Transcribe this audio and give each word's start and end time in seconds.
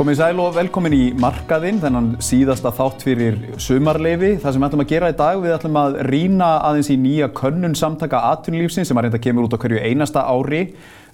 Komið 0.00 0.16
sæl 0.16 0.38
og 0.40 0.54
velkomin 0.56 0.94
í 0.96 1.06
markaðinn, 1.20 1.76
þennan 1.82 2.06
síðasta 2.24 2.70
þátt 2.72 3.02
fyrir 3.04 3.34
sumarleifi. 3.60 4.30
Það 4.40 4.54
sem 4.54 4.62
við 4.62 4.66
ætlum 4.70 4.82
að 4.86 4.88
gera 4.94 5.10
í 5.12 5.16
dag, 5.18 5.40
við 5.42 5.52
ætlum 5.52 5.76
að 5.76 5.98
rýna 6.06 6.48
aðeins 6.70 6.88
í 6.88 6.96
nýja 6.96 7.28
könnun 7.36 7.76
samtaka 7.76 8.22
atvinnulífsins 8.30 8.88
sem 8.88 8.96
að 8.96 9.06
reynda 9.06 9.20
kemur 9.20 9.44
út 9.44 9.58
á 9.60 9.60
hverju 9.60 9.82
einasta 9.84 10.22
ári 10.24 10.62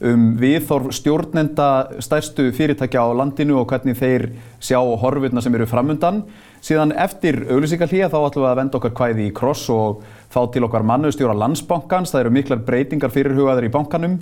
um 0.06 0.28
viðþorf 0.38 0.94
stjórnenda 1.00 1.68
stærstu 1.98 2.46
fyrirtækja 2.54 3.02
á 3.02 3.10
landinu 3.18 3.58
og 3.58 3.66
hvernig 3.72 3.98
þeir 3.98 4.28
sjá 4.62 4.78
horfurna 4.78 5.42
sem 5.42 5.58
eru 5.58 5.66
framundan. 5.66 6.22
Síðan 6.62 6.94
eftir 6.94 7.42
auglýsingarlíja 7.50 8.12
þá 8.14 8.20
ætlum 8.20 8.46
við 8.46 8.52
að 8.52 8.58
venda 8.62 8.78
okkar 8.78 8.98
hvæði 9.02 9.26
í 9.32 9.34
kross 9.34 9.66
og 9.74 10.06
fá 10.30 10.44
til 10.54 10.62
okkar 10.62 10.86
mannustjóra 10.86 11.34
landsbankans. 11.34 12.14
Það 12.14 12.28
eru 12.28 12.36
miklar 12.38 12.62
breytingar 12.70 13.10
fyrirhugaðar 13.18 13.66
í 13.66 13.74
bankanum. 13.80 14.20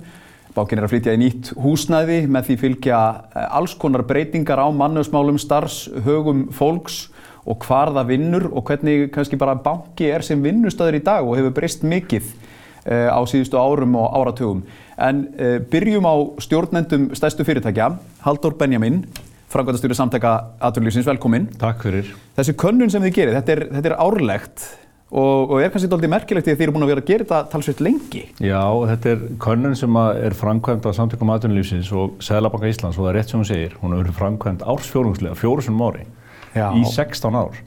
Bákin 0.55 0.79
er 0.79 0.85
að 0.87 0.93
flytja 0.93 1.13
í 1.17 1.19
nýtt 1.19 1.49
húsnæði 1.59 2.21
með 2.31 2.45
því 2.47 2.55
fylgja 2.61 2.99
alls 3.57 3.73
konar 3.75 4.05
breytingar 4.07 4.61
á 4.63 4.71
mannöfsmálum, 4.71 5.35
starfshögum 5.41 6.45
fólks 6.55 7.09
og 7.43 7.65
hvar 7.67 7.91
það 7.91 8.13
vinnur 8.13 8.45
og 8.47 8.63
hvernig 8.69 9.09
kannski 9.11 9.39
bara 9.41 9.57
banki 9.59 10.07
er 10.15 10.23
sem 10.23 10.39
vinnustöður 10.39 11.01
í 11.01 11.03
dag 11.03 11.27
og 11.27 11.35
hefur 11.35 11.57
breyst 11.57 11.83
mikið 11.83 12.29
uh, 12.31 13.11
á 13.11 13.19
síðustu 13.27 13.59
árum 13.59 13.97
og 13.99 14.15
áratugum. 14.15 14.63
En 14.95 15.25
uh, 15.35 15.57
byrjum 15.59 16.07
á 16.07 16.15
stjórnendum 16.47 17.11
stærstu 17.19 17.43
fyrirtækja, 17.43 17.91
Haldur 18.23 18.55
Benjamin, 18.55 19.03
frangvæntastjóri 19.51 19.99
samtaka 19.99 20.37
Aturlýfsins, 20.63 21.05
velkomin. 21.11 21.51
Takk 21.59 21.83
fyrir. 21.83 22.15
Þessi 22.39 22.55
könnun 22.63 22.95
sem 22.95 23.03
þið 23.03 23.19
gerir, 23.19 23.37
þetta 23.41 23.57
er, 23.57 23.65
þetta 23.75 23.91
er 23.91 23.99
árlegt 24.07 24.69
og, 25.13 25.51
og 25.51 25.61
er 25.61 25.69
kannski 25.69 25.89
doldið 25.91 26.11
merkilegt 26.15 26.47
því 26.47 26.53
að 26.53 26.57
þið 26.57 26.65
eru 26.65 26.73
búin 26.75 26.85
að 26.85 26.91
vera 26.91 27.03
að 27.03 27.09
gera 27.11 27.25
þetta 27.25 27.51
talsveit 27.51 27.83
lengi. 27.85 28.23
Já, 28.41 28.63
þetta 28.89 29.11
er 29.11 29.21
könnun 29.43 29.77
sem 29.77 29.99
er 30.01 30.35
framkvæmt 30.39 30.87
á 30.89 30.91
samtökum 30.97 31.31
aðtunulífsins 31.35 31.91
og 31.93 32.17
Sæðlabanka 32.25 32.71
Íslands 32.71 32.97
og 32.97 33.05
það 33.05 33.11
er 33.11 33.19
rétt 33.19 33.33
sem 33.33 33.41
hún 33.41 33.49
segir, 33.49 33.77
hún 33.83 33.93
hefur 33.99 34.17
framkvæmt 34.17 34.65
ársfjórungslega, 34.65 35.37
fjórusunum 35.37 35.85
ári, 35.85 36.07
Já. 36.57 36.71
í 36.73 36.81
16 36.89 37.37
ár. 37.37 37.61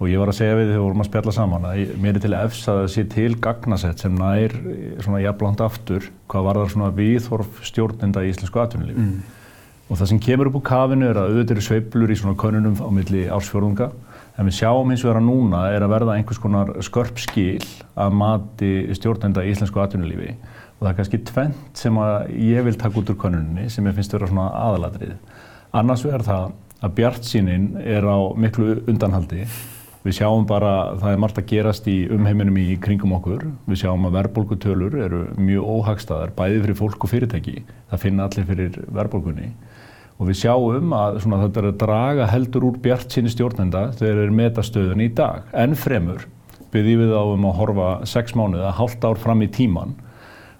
Og 0.00 0.08
ég 0.08 0.16
var 0.16 0.30
að 0.32 0.38
segja 0.38 0.56
við 0.56 0.70
þegar 0.70 0.78
við 0.78 0.86
vorum 0.86 1.02
að 1.02 1.08
spjalla 1.10 1.32
saman 1.36 1.66
að 1.68 1.90
mér 2.00 2.16
er 2.16 2.22
til 2.24 2.32
efs 2.38 2.62
að 2.72 2.78
það 2.78 2.86
sé 2.94 3.02
til 3.12 3.34
gagnasett 3.44 4.00
sem 4.00 4.14
nær 4.16 4.54
svona 5.04 5.20
jafnblant 5.20 5.60
aftur 5.60 6.06
hvað 6.32 6.46
var 6.46 6.60
það 6.62 6.70
svona 6.72 6.88
viðhorf 6.96 7.60
stjórnenda 7.68 8.22
í 8.24 8.30
íslensku 8.32 8.62
aðtunulífi. 8.62 9.04
Mm. 9.04 9.18
Og 9.90 10.00
það 10.00 10.08
sem 10.14 10.22
kemur 10.24 10.48
upp 10.48 10.56
úr 10.56 10.64
kafinu 10.70 11.10
er 11.10 11.20
að 11.20 11.34
auðvitað 11.34 11.52
eru 11.58 11.66
sveiblur 11.66 12.14
í 12.14 12.16
svona 12.16 12.38
könnunum 12.40 12.80
á 12.80 12.88
milli 12.96 13.26
ársfjórunga 13.28 13.90
En 14.40 14.48
við 14.48 14.56
sjáum 14.56 14.88
eins 14.88 15.02
og 15.04 15.10
vera 15.10 15.20
núna 15.20 15.66
er 15.68 15.84
að 15.84 15.90
verða 15.92 16.14
einhvers 16.16 16.38
konar 16.40 16.70
skörp 16.80 17.18
skil 17.20 17.60
að 17.92 18.14
mati 18.16 18.70
stjórnenda 18.96 19.42
í 19.44 19.50
íslensku 19.52 19.82
atvinnulífi 19.82 20.30
og 20.32 20.78
það 20.80 20.88
er 20.88 20.94
kannski 20.96 21.18
tvent 21.28 21.82
sem 21.82 21.98
að 22.00 22.30
ég 22.40 22.64
vil 22.64 22.78
taka 22.80 23.02
út 23.02 23.12
úr 23.12 23.18
konuninni 23.20 23.66
sem 23.68 23.84
ég 23.84 23.98
finnst 23.98 24.14
að 24.14 24.22
vera 24.22 24.30
svona 24.30 24.46
aðaladrið. 24.62 25.10
Annars 25.76 26.06
verður 26.06 26.24
það 26.30 26.46
að 26.80 26.94
bjart 26.96 27.28
sínin 27.28 27.66
er 27.84 28.08
á 28.08 28.16
miklu 28.32 28.78
undanhaldi. 28.88 29.44
Við 30.06 30.16
sjáum 30.16 30.48
bara 30.48 30.72
að 30.86 31.02
það 31.02 31.12
er 31.12 31.20
margt 31.20 31.42
að 31.42 31.50
gerast 31.50 31.92
í 31.92 31.98
umheiminum 32.08 32.56
í 32.62 32.78
kringum 32.80 33.12
okkur. 33.18 33.44
Við 33.68 33.82
sjáum 33.82 34.08
að 34.08 34.16
verðbólgutölur 34.22 34.96
eru 35.04 35.20
mjög 35.36 35.68
óhagstaðar 35.74 36.32
bæði 36.38 36.62
fyrir 36.64 36.80
fólk 36.80 37.04
og 37.04 37.12
fyrirtæki. 37.12 37.58
Það 37.92 38.04
finna 38.06 38.30
allir 38.30 38.48
fyrir 38.48 38.80
verðbólgunni 38.88 39.50
og 40.20 40.28
við 40.28 40.42
sjáum 40.42 40.92
að 40.92 41.16
þetta 41.24 41.62
er 41.62 41.70
að 41.70 41.80
draga 41.80 42.28
heldur 42.28 42.68
úr 42.68 42.76
bjart 42.84 43.14
síni 43.14 43.32
stjórnenda 43.32 43.86
þegar 43.96 44.18
þeir 44.18 44.22
eru 44.26 44.36
metastöðun 44.36 45.02
í 45.06 45.08
dag. 45.16 45.48
En 45.56 45.72
fremur 45.78 46.26
byrjum 46.70 47.02
við 47.06 47.16
á 47.16 47.24
um 47.24 47.48
að 47.48 47.58
horfa 47.58 47.90
sex 48.06 48.36
mánuða, 48.36 48.74
hálft 48.76 49.04
ár 49.04 49.18
fram 49.18 49.40
í 49.42 49.48
tíman 49.50 49.96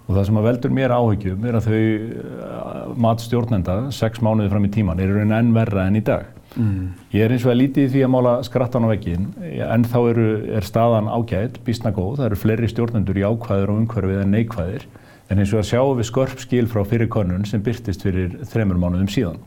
og 0.09 0.17
það 0.17 0.25
sem 0.27 0.41
að 0.41 0.47
veldur 0.49 0.73
mér 0.75 0.95
áhugjum 0.97 1.45
er 1.47 1.59
að 1.59 1.69
þau 1.69 1.77
eh, 1.77 2.95
mat 3.05 3.23
stjórnenda 3.23 3.77
sex 3.95 4.23
mánuði 4.25 4.51
fram 4.51 4.67
í 4.67 4.73
tíman 4.75 5.03
eru 5.05 5.23
enn 5.23 5.53
verra 5.55 5.87
enn 5.87 6.01
í 6.01 6.05
dag. 6.09 6.25
Mm. 6.59 6.89
Ég 7.15 7.23
er 7.23 7.31
eins 7.31 7.45
og 7.47 7.53
að 7.53 7.61
lítið 7.61 7.93
því 7.93 8.01
að 8.03 8.11
mála 8.11 8.33
skrattan 8.43 8.89
á 8.89 8.91
veginn 8.91 9.29
en 9.45 9.85
þá 9.87 9.99
eru, 10.01 10.27
er 10.57 10.67
staðan 10.67 11.13
ágætt, 11.13 11.61
bísna 11.67 11.93
góð, 11.95 12.17
það 12.19 12.27
eru 12.27 12.41
fleiri 12.43 12.73
stjórnendur 12.73 13.21
í 13.21 13.29
ákvæður 13.29 13.71
og 13.71 13.85
umhverfið 13.85 14.25
en 14.25 14.35
neikvæðir 14.35 14.89
en 15.31 15.39
eins 15.39 15.55
og 15.55 15.63
að 15.63 15.69
sjáum 15.69 16.01
við 16.01 16.11
skörp 16.11 16.43
skil 16.43 16.67
frá 16.73 16.83
fyrir 16.91 17.11
konun 17.13 17.47
sem 17.47 17.63
byrtist 17.63 18.03
fyrir 18.03 18.35
þremur 18.51 18.81
mánuðum 18.83 19.13
síðan. 19.15 19.39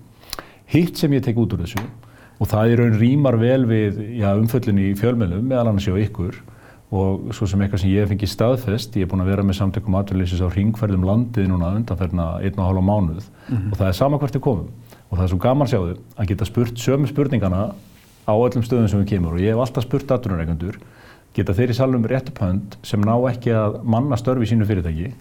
Hitt 0.74 0.98
sem 0.98 1.14
ég 1.14 1.24
tek 1.26 1.38
út 1.38 1.54
úr 1.54 1.64
þessu 1.64 1.84
og 2.42 2.50
það 2.50 2.72
er 2.72 2.82
raun 2.82 2.98
rýmar 2.98 3.38
vel 3.38 3.62
við 3.70 4.00
já, 4.18 4.32
umföllin 4.34 4.82
í 4.82 4.90
fjölmjölum 4.98 5.46
meðal 5.46 5.70
annars 5.70 5.86
hjá 5.86 5.98
ykkur 6.02 6.40
og 6.94 7.34
svo 7.34 7.48
sem 7.50 7.62
eitthvað 7.62 7.82
sem 7.82 7.92
ég 7.94 8.04
hef 8.04 8.12
fengið 8.12 8.32
staðfest, 8.32 8.98
ég 8.98 9.06
hef 9.06 9.12
búin 9.12 9.24
að 9.24 9.32
vera 9.32 9.46
með 9.46 9.58
samtökum 9.60 9.96
aðverðlýsis 9.98 10.44
á 10.46 10.48
ringferðum 10.54 11.06
landið 11.08 11.48
núna 11.50 11.72
undanferna 11.78 12.28
einn 12.42 12.60
og 12.60 12.68
hálfa 12.68 12.84
mánuð 12.86 13.24
mm 13.24 13.56
-hmm. 13.56 13.72
og 13.72 13.78
það 13.80 13.88
er 13.88 13.98
sama 13.98 14.18
hvert 14.18 14.36
við 14.36 14.46
komum 14.46 14.68
og 15.10 15.18
það 15.18 15.24
er 15.24 15.30
svo 15.30 15.38
gaman 15.38 15.68
sjáðu 15.68 15.98
að 16.18 16.28
geta 16.28 16.46
spurt 16.46 16.78
sömu 16.78 17.08
spurningana 17.08 17.74
á 18.28 18.34
öllum 18.34 18.64
stöðum 18.66 18.90
sem 18.90 19.00
við 19.00 19.10
kemur 19.10 19.34
og 19.34 19.40
ég 19.40 19.54
hef 19.54 19.60
alltaf 19.60 19.84
spurt 19.84 20.12
aðverðunreikandur 20.12 20.78
geta 21.34 21.54
þeir 21.54 21.70
í 21.70 21.74
salum 21.74 22.06
réttupönd 22.06 22.78
sem 22.84 23.02
ná 23.02 23.16
ekki 23.30 23.52
að 23.52 23.84
manna 23.84 24.18
störfi 24.18 24.44
í 24.44 24.50
sínu 24.52 24.66
fyrirtæki 24.66 25.14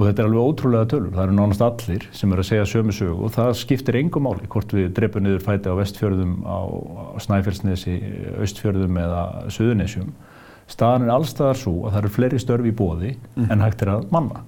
og 0.00 0.06
þetta 0.06 0.22
er 0.22 0.28
alveg 0.30 0.46
ótrúlega 0.48 0.88
tölur, 0.88 1.12
það 1.12 1.26
eru 1.26 1.34
nánast 1.36 1.62
allir 1.66 2.04
sem 2.16 2.30
eru 2.32 2.40
að 2.40 2.48
segja 2.48 2.68
sömu 2.70 2.94
sögu 2.96 3.26
og 3.26 3.32
það 3.34 3.50
skiptir 3.60 3.98
engum 4.00 4.24
máli 4.24 4.48
hvort 4.48 4.70
við 4.72 4.86
drefum 4.96 5.26
niður 5.26 5.42
fæti 5.44 5.68
á 5.68 5.76
vestfjörðum, 5.76 6.38
á 6.48 6.58
Snæfellsnesi, 7.20 7.96
Östfjörðum 8.40 8.96
eða 9.02 9.24
Suðunesjum. 9.52 10.14
Staðan 10.70 11.04
er 11.04 11.12
allstaðar 11.18 11.60
svo 11.60 11.74
að 11.82 11.92
það 11.92 12.00
eru 12.00 12.12
fleiri 12.14 12.40
störfi 12.40 12.72
í 12.72 12.78
bóði 12.78 13.12
mm. 13.12 13.50
en 13.52 13.66
hægt 13.66 13.84
er 13.84 13.92
að 13.98 14.08
manna 14.14 14.40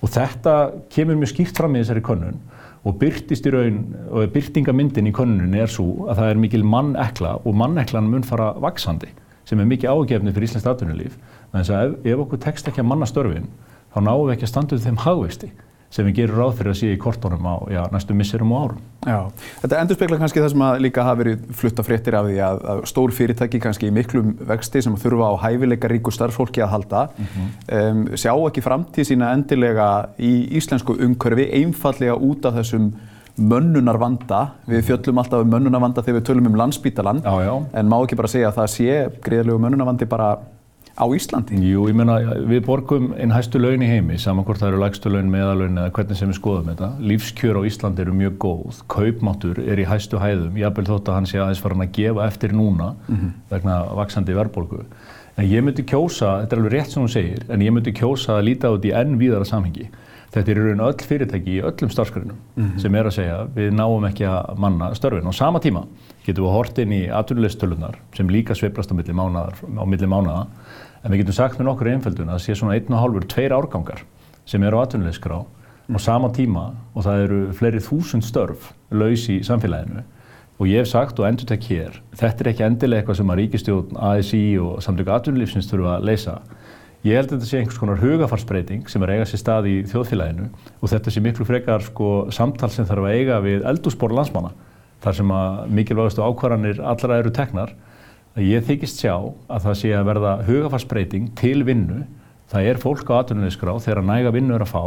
og 0.00 0.12
þetta 0.12 0.54
kemur 0.92 1.16
mjög 1.20 1.32
skýrt 1.32 1.60
fram 1.60 1.76
í 1.76 1.80
þessari 1.80 2.04
könnun 2.04 2.38
og 2.84 2.96
byrtist 3.00 3.48
í 3.48 3.52
raun, 3.52 3.80
og 4.08 4.28
byrtingamyndin 4.34 5.08
í 5.08 5.16
könnunni 5.16 5.64
er 5.64 5.72
svo 5.72 6.08
að 6.08 6.22
það 6.22 6.30
er 6.32 6.44
mikil 6.44 6.62
mannekla 6.64 7.34
og 7.44 7.56
manneklan 7.56 8.08
mun 8.08 8.24
fara 8.26 8.52
vaksandi 8.60 9.10
sem 9.48 9.60
er 9.60 9.68
mikið 9.68 9.92
ágefni 9.92 10.32
fyrir 10.32 10.48
Íslands 10.48 10.68
atvinnulíf 10.68 11.18
þannig 11.52 11.72
að 11.76 11.84
ef, 11.90 11.98
ef 12.12 12.24
okkur 12.24 12.40
tekst 12.44 12.70
ekki 12.70 12.82
að 12.84 12.88
manna 12.92 13.08
störfin 13.08 13.50
þá 13.94 13.98
náum 14.06 14.24
við 14.26 14.36
ekki 14.36 14.48
að 14.48 14.54
standa 14.54 14.76
við 14.76 14.88
þeim 14.88 15.02
hagvexti 15.06 15.52
sem 15.90 16.06
við 16.06 16.20
gerum 16.20 16.38
ráð 16.38 16.52
fyrir 16.60 16.70
að 16.70 16.78
sé 16.78 16.88
í 16.94 16.98
kortónum 17.02 17.46
á 17.50 17.54
já, 17.66 17.80
næstu 17.90 18.14
misserum 18.14 18.52
og 18.54 18.62
árum. 18.62 18.82
Já, 19.02 19.46
þetta 19.64 19.78
endur 19.82 19.96
spekla 19.98 20.18
kannski 20.20 20.42
það 20.42 20.52
sem 20.52 20.62
að 20.62 20.82
líka 20.84 21.06
hafa 21.06 21.18
verið 21.18 21.48
flutta 21.58 21.84
fréttir 21.86 22.16
af 22.18 22.28
því 22.28 22.36
að, 22.46 22.60
að 22.72 22.82
stór 22.92 23.14
fyrirtæki 23.16 23.60
kannski 23.64 23.88
í 23.88 23.94
miklum 23.96 24.36
vexti 24.52 24.84
sem 24.86 24.98
þurfa 25.02 25.32
á 25.34 25.42
hæfileika 25.48 25.90
ríku 25.90 26.14
starffólki 26.14 26.62
að 26.62 26.72
halda 26.76 27.00
mm 27.10 27.30
-hmm. 27.32 27.48
um, 27.80 28.04
sjá 28.14 28.30
ekki 28.36 28.62
framtíð 28.62 29.08
sína 29.10 29.32
endilega 29.34 29.88
í 30.18 30.32
íslensku 30.60 30.94
umkörfi 30.94 31.48
einfallega 31.58 32.14
út 32.14 32.46
af 32.46 32.60
þessum 32.60 32.92
mönnunar 33.40 33.98
vanda, 33.98 34.40
við 34.68 34.78
mhm. 34.78 34.86
fjöllum 34.86 35.18
alltaf 35.18 35.42
um 35.42 35.50
mönnunar 35.50 35.80
vanda 35.80 36.02
þegar 36.02 36.20
við 36.20 36.26
tölum 36.28 36.46
um 36.46 36.58
landsbítalan 36.60 37.22
já, 37.24 37.34
já. 37.42 37.54
en 37.72 37.88
má 37.88 37.98
ekki 38.04 38.16
bara 38.16 38.28
segja 38.28 38.48
að 38.48 38.58
það 38.60 38.72
sé 38.76 39.10
greiðlegu 39.24 39.58
mönnunar 39.58 39.86
vandi 39.86 40.06
bara 40.06 40.36
á 41.00 41.06
Íslandi? 41.16 41.56
Jú, 41.64 41.86
ég 41.88 41.96
menna, 41.96 42.18
við 42.50 42.64
borgum 42.66 43.10
einn 43.16 43.32
hæstu 43.32 43.60
laun 43.60 43.82
í 43.82 43.88
heimi, 43.88 44.18
saman 44.20 44.44
hvort 44.44 44.60
það 44.60 44.72
eru 44.72 44.82
lægstu 44.82 45.12
laun, 45.12 45.30
meðalaun 45.32 45.80
eða 45.80 45.94
hvernig 45.96 46.20
sem 46.20 46.30
við 46.30 46.38
skoðum 46.38 46.68
þetta. 46.72 46.90
Lífskjör 47.10 47.60
á 47.60 47.62
Íslandi 47.70 48.04
eru 48.04 48.16
mjög 48.18 48.36
góð, 48.44 48.82
kaupmáttur 48.92 49.62
er 49.64 49.80
í 49.80 49.88
hæstu 49.88 50.20
hæðum, 50.20 50.60
jábel 50.60 50.84
þótt 50.90 51.08
að 51.08 51.18
hann 51.18 51.30
sé 51.30 51.40
aðeins 51.40 51.64
farin 51.64 51.86
að 51.86 51.94
gefa 51.96 52.26
eftir 52.26 52.52
núna 52.52 52.92
mm 53.08 53.16
-hmm. 53.16 53.32
vegna 53.50 53.80
vaksandi 53.96 54.36
verðborgu. 54.36 54.84
En 55.36 55.48
ég 55.48 55.64
myndi 55.64 55.82
kjósa, 55.82 56.42
þetta 56.42 56.56
er 56.56 56.60
alveg 56.60 56.72
rétt 56.72 56.92
sem 56.92 57.02
hún 57.02 57.08
segir, 57.08 57.42
en 57.48 57.62
ég 57.62 57.72
myndi 57.72 57.92
kjósa 57.96 58.36
að 58.36 58.44
líta 58.44 58.70
út 58.70 58.84
í 58.84 58.92
enn 58.92 59.16
víðara 59.16 59.44
samhengi. 59.44 59.88
Þetta 60.30 60.50
er 60.52 60.58
í 60.58 60.64
raun 60.68 60.82
öll 60.86 61.02
fyrirtæki 61.02 61.56
í 61.56 61.62
öllum 61.66 61.90
starfskriðnum 61.90 62.36
mm 62.38 62.64
-hmm. 62.64 62.78
sem 62.78 62.94
er 62.94 63.06
að 63.08 63.16
segja 63.16 63.38
við 63.54 63.72
náum 63.74 64.04
ekki 64.06 64.26
að 64.30 64.58
manna 64.62 64.94
störfin. 64.94 65.26
Á 65.26 65.34
sama 65.34 65.58
tíma 65.58 65.86
getum 66.26 66.44
við 66.44 66.54
hort 66.54 66.78
inn 66.78 66.92
í 66.92 67.08
atvinnulegstölunar 67.10 67.98
sem 68.14 68.28
líka 68.28 68.54
sveiflast 68.54 68.92
á 68.92 68.94
milli 68.94 70.06
mánaða 70.06 70.46
En 71.00 71.12
við 71.12 71.22
getum 71.22 71.36
sagt 71.36 71.58
með 71.58 71.70
nokkur 71.70 71.88
einföldun 71.94 72.28
að 72.28 72.38
það 72.38 72.44
sé 72.44 72.56
svona 72.58 72.76
einn 72.76 72.92
og 72.92 73.00
hálfur, 73.00 73.26
tveir 73.32 73.54
árgangar 73.56 74.02
sem 74.48 74.62
eru 74.66 74.80
á 74.80 74.84
atvinnulegskrá 74.84 75.38
mm. 75.40 75.96
á 75.96 75.98
sama 76.02 76.28
tíma 76.36 76.64
og 76.92 77.06
það 77.06 77.22
eru 77.24 77.38
fleiri 77.56 77.84
þúsund 77.84 78.26
störf 78.26 78.72
laus 78.92 79.24
í 79.32 79.38
samfélaginu 79.46 80.04
og 80.60 80.68
ég 80.68 80.82
hef 80.82 80.90
sagt 80.90 81.20
og 81.20 81.24
endur 81.24 81.48
tek 81.48 81.64
hér, 81.70 81.94
þetta 82.12 82.44
er 82.44 82.50
ekki 82.50 82.64
endilega 82.66 83.00
eitthvað 83.00 83.16
sem 83.16 83.30
að 83.32 83.38
ríkistjórn, 83.40 84.00
ASI 84.10 84.42
og 84.60 84.82
samtöku 84.84 85.14
atvinnulífsins 85.14 85.70
þurfa 85.70 85.94
að 85.96 86.08
leysa. 86.10 86.34
Ég 87.00 87.16
held 87.16 87.30
að 87.30 87.38
þetta 87.38 87.48
sé 87.48 87.60
einhvers 87.62 87.78
konar 87.80 88.02
hugafarsbreyting 88.02 88.90
sem 88.92 89.06
er 89.06 89.14
eiga 89.14 89.28
sér 89.30 89.40
stað 89.40 89.70
í 89.70 89.76
þjóðfélaginu 89.88 90.50
og 90.52 90.92
þetta 90.92 91.14
sé 91.14 91.22
miklu 91.24 91.46
frekar 91.48 91.86
sko, 91.86 92.10
samtal 92.28 92.68
sem 92.74 92.84
þarf 92.84 93.06
að 93.08 93.16
eiga 93.16 93.38
við 93.40 93.64
eldúsbor 93.70 94.12
landsmanna 94.12 94.52
þar 95.00 95.16
sem 95.16 95.32
að 95.32 95.72
mikilvægastu 95.78 96.26
ákvarðanir 96.26 96.82
allra 96.92 97.22
eru 97.22 97.32
teknar 97.32 97.72
að 98.36 98.46
ég 98.46 98.66
þykist 98.68 99.02
sjá 99.02 99.14
að 99.16 99.66
það 99.66 99.78
sé 99.82 99.92
að 99.96 100.08
verða 100.10 100.34
hugafarsbreyting 100.46 101.30
til 101.38 101.62
vinnu. 101.66 102.04
Það 102.50 102.68
er 102.70 102.82
fólk 102.82 103.10
á 103.10 103.20
atvinnuleyskrá 103.20 103.76
þegar 103.82 104.06
næga 104.06 104.34
vinnu 104.34 104.56
er 104.56 104.64
að 104.66 104.72
fá 104.74 104.84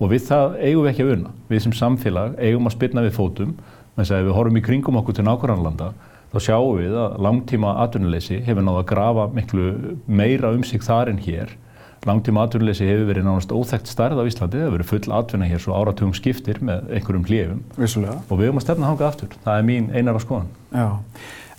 og 0.00 0.06
við 0.12 0.28
það 0.30 0.54
eigum 0.60 0.84
við 0.84 0.92
ekki 0.92 1.06
að 1.06 1.12
unna. 1.16 1.34
Við 1.50 1.64
sem 1.66 1.76
samfélag 1.76 2.38
eigum 2.38 2.70
að 2.70 2.76
spilna 2.76 3.04
við 3.04 3.16
fótum, 3.18 3.56
þess 3.96 4.14
að 4.14 4.22
ef 4.22 4.28
við 4.28 4.36
horfum 4.38 4.60
í 4.60 4.64
kringum 4.64 5.00
okkur 5.00 5.18
til 5.18 5.26
nákvæmlanda 5.26 5.90
þá 6.30 6.38
sjáum 6.44 6.78
við 6.78 6.94
að 6.94 7.16
langtíma 7.26 7.72
atvinnuleysi 7.84 8.38
hefur 8.46 8.62
náða 8.62 8.84
að 8.84 8.88
grafa 8.92 9.26
miklu 9.34 9.66
meira 10.06 10.52
um 10.54 10.62
sig 10.66 10.84
þar 10.86 11.10
en 11.10 11.18
hér. 11.24 11.56
Langtíma 12.06 12.46
atvinnuleysi 12.46 12.86
hefur 12.88 13.10
verið 13.10 13.26
nánast 13.26 13.50
óþægt 13.52 13.90
starð 13.90 14.22
á 14.22 14.24
Íslandi, 14.24 14.56
það 14.56 14.62
hefur 14.64 14.76
verið 14.78 14.90
full 14.92 15.16
atvinna 15.18 15.48
hér 15.50 15.60
svo 15.60 15.74
áratugum 15.76 16.14
skiptir 16.16 16.62
með 16.64 16.86
einhverjum 16.96 17.26
hljöfum 17.28 17.60
og 18.30 18.38
við 18.38 18.46
höfum 18.46 18.60
að 18.62 18.64
stefna 18.64 18.88
hangað 18.88 19.10
aftur, 19.10 19.34
það 19.44 19.58
er 19.58 19.66
mín 19.68 19.90
einar 19.92 20.16
á 20.16 20.20
skoðan. 20.22 20.48
Já, 20.70 20.86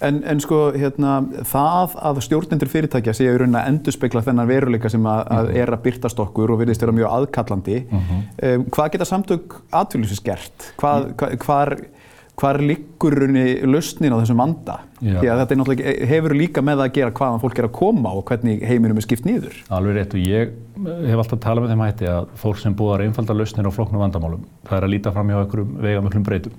en, 0.07 0.19
en 0.33 0.43
sko 0.43 0.59
hérna, 0.75 1.13
það 1.47 1.95
að 2.09 2.21
stjórnendur 2.27 2.71
fyrirtækja 2.71 3.15
séu 3.17 3.31
í 3.31 3.39
rauninni 3.39 3.61
að 3.61 3.71
endurspegla 3.71 4.25
þennan 4.25 4.49
veruleika 4.49 4.91
sem 4.91 5.05
að, 5.05 5.23
að 5.37 5.49
mhm. 5.49 5.61
er 5.63 5.73
að 5.75 5.83
byrtast 5.87 6.21
okkur 6.25 6.53
og 6.55 6.61
virðist 6.61 6.85
vera 6.85 6.97
mjög 6.97 7.15
aðkallandi, 7.19 7.79
mm 7.87 8.03
-hmm. 8.03 8.27
um, 8.51 8.67
hvað 8.75 8.93
geta 8.95 9.09
samtök 9.09 9.57
atvinnuleysis 9.71 10.23
gert? 10.25 10.71
Hvað, 10.81 11.11
hvað, 11.19 11.37
hvað 11.45 11.75
hvað 12.41 12.57
er 12.57 12.63
líkurunni 12.71 13.45
lausnin 13.69 14.13
á 14.15 14.17
þessum 14.21 14.39
vanda? 14.41 14.77
Því 15.01 15.29
að 15.29 15.41
þetta 15.41 15.77
hefur 16.09 16.35
líka 16.37 16.63
með 16.65 16.83
að 16.85 16.93
gera 16.97 17.13
hvaðan 17.17 17.41
fólk 17.43 17.59
er 17.59 17.67
að 17.67 17.73
koma 17.77 18.13
og 18.17 18.25
hvernig 18.29 18.63
heiminum 18.65 18.97
er 18.97 19.05
skipt 19.05 19.27
nýður. 19.27 19.57
Alveg 19.73 19.97
rétt 19.97 20.15
og 20.17 20.23
ég 20.23 20.53
hef 21.11 21.21
alltaf 21.23 21.41
talað 21.43 21.65
með 21.65 21.73
þeim 21.73 21.83
hætti 21.85 22.09
að 22.09 22.31
fólk 22.41 22.61
sem 22.61 22.77
búðar 22.77 23.05
einfalda 23.05 23.35
lausnir 23.37 23.69
á 23.69 23.71
floknum 23.75 24.01
vandamálum, 24.01 24.45
það 24.69 24.77
er 24.79 24.87
að 24.87 24.93
líta 24.95 25.13
fram 25.13 25.29
hjá 25.29 25.41
einhverjum 25.41 25.75
vegamöklum 25.85 26.25
breytum. 26.25 26.55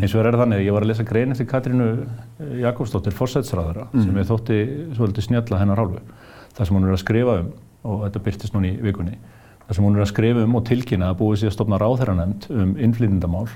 Eins 0.00 0.14
og 0.16 0.24
er 0.24 0.38
þannig 0.40 0.60
að 0.60 0.64
ég 0.64 0.72
var 0.72 0.86
að 0.86 0.88
lesa 0.88 1.04
grein 1.04 1.34
eftir 1.34 1.48
Katrínu 1.50 1.88
Jakobsdóttir, 2.62 3.12
fórsætsræðara, 3.16 3.88
mm. 3.92 4.04
sem 4.06 4.20
ég 4.22 4.28
þótti 4.30 4.58
svolítið 4.96 5.26
snjalla 5.26 5.60
hennar 5.60 5.82
hálfu. 5.82 6.00
Það 6.56 6.68
sem 6.68 6.78
hún 6.78 6.86
er 6.88 6.94
að 6.94 7.02
skrifa 7.02 7.34
um, 7.42 7.50
og 7.88 8.04
þetta 8.06 8.22
byrtist 8.24 8.56
núni 8.56 8.72
í 8.72 8.82
vikunni, 8.86 9.18
það 9.66 9.76
sem 9.76 9.88
hún 9.88 9.98
er 9.98 10.04
að 10.04 10.12
skrifa 10.12 10.46
um 10.46 10.56
og 10.56 10.64
tilkynna 10.68 11.10
að 11.12 11.18
búið 11.20 11.42
sér 11.42 11.52
að 11.52 11.56
stopna 11.58 11.80
ráðherranemnd 11.82 12.48
um 12.56 12.72
innflýtindamál 12.86 13.48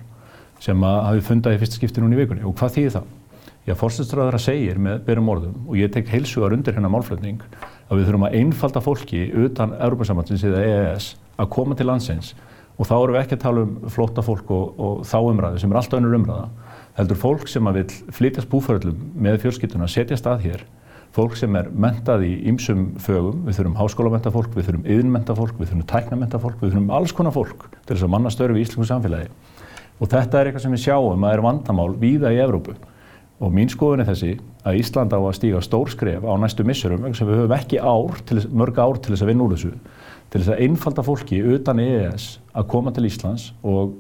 sem 0.60 0.84
að 0.88 0.98
hafi 1.08 1.24
fundað 1.24 1.56
í 1.56 1.62
fyrsta 1.62 1.80
skipti 1.80 2.04
núna 2.04 2.16
í 2.16 2.20
vikunni. 2.20 2.44
Og 2.48 2.56
hvað 2.56 2.76
þýðir 2.76 2.94
það? 2.98 3.14
Já, 3.66 3.74
fórstæðstræðara 3.80 4.38
segir 4.38 4.78
með 4.78 5.00
byrjum 5.08 5.30
orðum 5.32 5.54
og 5.66 5.78
ég 5.80 5.90
tek 5.90 6.06
heilsugar 6.12 6.52
undir 6.54 6.76
hennar 6.76 6.92
málflutning 6.94 7.40
að 7.88 7.98
við 7.98 8.04
þurfum 8.06 8.26
að 8.28 8.36
einfalda 8.38 8.82
fólki 8.84 9.22
utan 9.42 9.72
Europasamhansins 9.74 10.44
eða 10.46 10.60
EES 10.68 11.08
að 11.34 11.50
koma 11.56 11.74
til 11.74 11.88
landsins 11.88 12.30
og 12.76 12.88
þá 12.88 12.94
erum 12.96 13.16
við 13.16 13.22
ekki 13.22 13.36
að 13.38 13.44
tala 13.44 13.64
um 13.64 13.76
flóta 13.92 14.24
fólk 14.24 14.50
og, 14.52 14.64
og 14.76 15.04
þá 15.08 15.18
umræðu 15.20 15.60
sem 15.62 15.72
er 15.72 15.80
alltaf 15.80 16.00
önnur 16.00 16.16
umræða. 16.18 16.48
Heldur 16.96 17.20
fólk 17.20 17.48
sem 17.48 17.68
að 17.68 17.78
vil 17.80 17.86
flytjast 18.16 18.50
búförðlum 18.52 18.98
með 19.20 19.38
fjölskyttuna, 19.44 19.88
setja 19.88 20.16
stað 20.20 20.44
hér, 20.46 20.64
fólk 21.16 21.36
sem 21.40 21.56
er 21.56 21.68
mentað 21.72 22.26
í 22.28 22.32
ýmsum 22.50 22.88
fögum, 23.00 23.44
við 23.46 23.60
þurfum 23.60 23.78
háskólamenta 23.80 24.32
fólk, 24.32 24.52
við 24.56 24.68
þurfum 24.70 24.88
yðinmenta 24.92 25.36
fólk, 25.36 25.56
við 25.60 25.70
þurfum 25.70 25.86
tæknamenta 25.92 26.40
fólk, 26.40 26.58
við 26.60 26.74
þurfum 26.74 26.92
alls 26.96 27.14
konar 27.16 27.36
fólk 27.36 27.68
til 27.78 27.94
þess 27.94 28.04
að 28.04 28.12
manna 28.12 28.32
störfi 28.32 28.60
í 28.60 28.66
Íslingu 28.66 28.88
samfélagi. 28.88 29.30
Og 29.96 30.12
þetta 30.12 30.40
er 30.40 30.50
eitthvað 30.50 30.66
sem 30.66 30.76
við 30.76 30.84
sjáum 30.84 31.24
að 31.24 31.36
er 31.36 31.44
vandamál 31.46 31.88
víða 32.00 32.32
í 32.36 32.40
Evrópu. 32.44 32.76
Og 33.40 33.52
mín 33.52 33.68
skoðun 33.72 34.04
er 34.04 34.10
þessi 34.10 34.34
að 34.64 34.80
Ísland 34.80 35.12
á 35.12 35.20
að 35.20 35.34
stíga 35.36 35.60
stór 35.64 35.92
skref 35.92 36.24
á 36.24 36.32
næstu 36.40 36.64
missurum 36.64 37.04
mörg 37.04 38.78
ár 38.80 39.00
til 39.00 39.12
þess 39.12 39.24
að 39.24 39.30
vinna 39.32 39.44
úr 39.44 39.56
þessu 39.56 39.72
til 40.30 40.40
þess 40.40 40.52
að 40.54 40.62
einfalda 40.66 41.04
fólki 41.06 41.42
utan 41.54 41.80
EES 41.82 42.26
að 42.56 42.68
koma 42.72 42.92
til 42.94 43.06
Íslands 43.08 43.52
og 43.62 43.94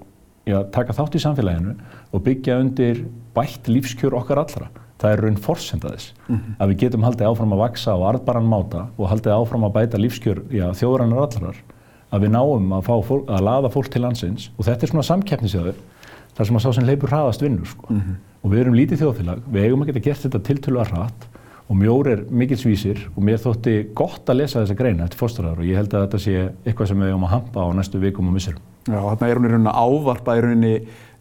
já, 0.46 0.58
taka 0.74 0.96
þátt 0.96 1.18
í 1.18 1.22
samfélaginu 1.22 1.76
og 2.12 2.24
byggja 2.26 2.58
undir 2.62 3.04
bætt 3.36 3.70
lífskjör 3.70 4.16
okkar 4.18 4.42
allra. 4.42 4.68
Það 4.96 5.12
er 5.12 5.22
raun 5.22 5.36
forsendaðis 5.36 6.12
mm 6.26 6.36
-hmm. 6.36 6.52
að 6.58 6.68
við 6.68 6.78
getum 6.82 7.02
haldið 7.04 7.28
áfram 7.28 7.52
að 7.52 7.62
vaksa 7.64 7.92
á 7.92 7.98
arðbaran 8.00 8.48
máta 8.48 8.86
og 8.96 9.08
haldið 9.08 9.32
áfram 9.32 9.64
að 9.64 9.72
bæta 9.72 9.98
lífskjör 9.98 10.40
þjóðrannar 10.50 11.22
allarar 11.26 11.56
að 12.10 12.22
við 12.22 12.30
náum 12.30 12.72
að, 12.72 12.82
fólk, 12.86 13.28
að 13.28 13.44
laða 13.44 13.70
fólk 13.72 13.90
til 13.92 14.02
landsins 14.02 14.50
og 14.56 14.64
þetta 14.64 14.86
er 14.86 14.92
svona 14.92 15.08
samkeppnisjöður 15.10 15.74
þar 16.36 16.46
sem 16.46 16.56
að 16.56 16.64
sá 16.64 16.70
sem 16.72 16.86
leipur 16.86 17.12
hraðast 17.12 17.42
vinnur 17.42 17.66
sko. 17.66 17.86
mm 17.88 18.00
-hmm. 18.00 18.16
og 18.42 18.50
við 18.50 18.60
erum 18.60 18.74
lítið 18.74 19.00
þjóðfélag, 19.02 19.38
við 19.52 19.64
eigum 19.64 19.82
að 19.82 19.86
geta 19.86 20.00
gert 20.00 20.22
þetta 20.24 20.46
tiltölu 20.48 20.80
að 20.80 20.92
hratt 20.92 21.28
og 21.66 21.78
mjór 21.80 22.10
er 22.12 22.22
mikilsvísir 22.30 23.00
og 23.16 23.24
mér 23.26 23.40
þótti 23.42 23.74
gott 23.96 24.28
að 24.30 24.42
lesa 24.42 24.60
þessa 24.60 24.78
greina 24.78 25.06
eftir 25.06 25.18
fórstöðar 25.18 25.58
og 25.62 25.66
ég 25.66 25.80
held 25.80 25.94
að 25.94 26.06
þetta 26.06 26.20
sé 26.22 26.34
eitthvað 26.64 26.90
sem 26.92 27.02
við 27.02 27.10
eigum 27.10 27.26
að 27.26 27.34
hampa 27.34 27.66
á 27.66 27.68
næstu 27.74 28.02
vikum 28.02 28.30
og 28.30 28.36
missurum. 28.36 28.62
Já, 28.86 29.00
þarna 29.02 29.28
er 29.28 29.40
hún 29.40 29.48
í 29.48 29.52
rauninni 29.52 29.74
ávarpa 29.82 30.36
í 30.36 30.44
rauninni 30.44 30.74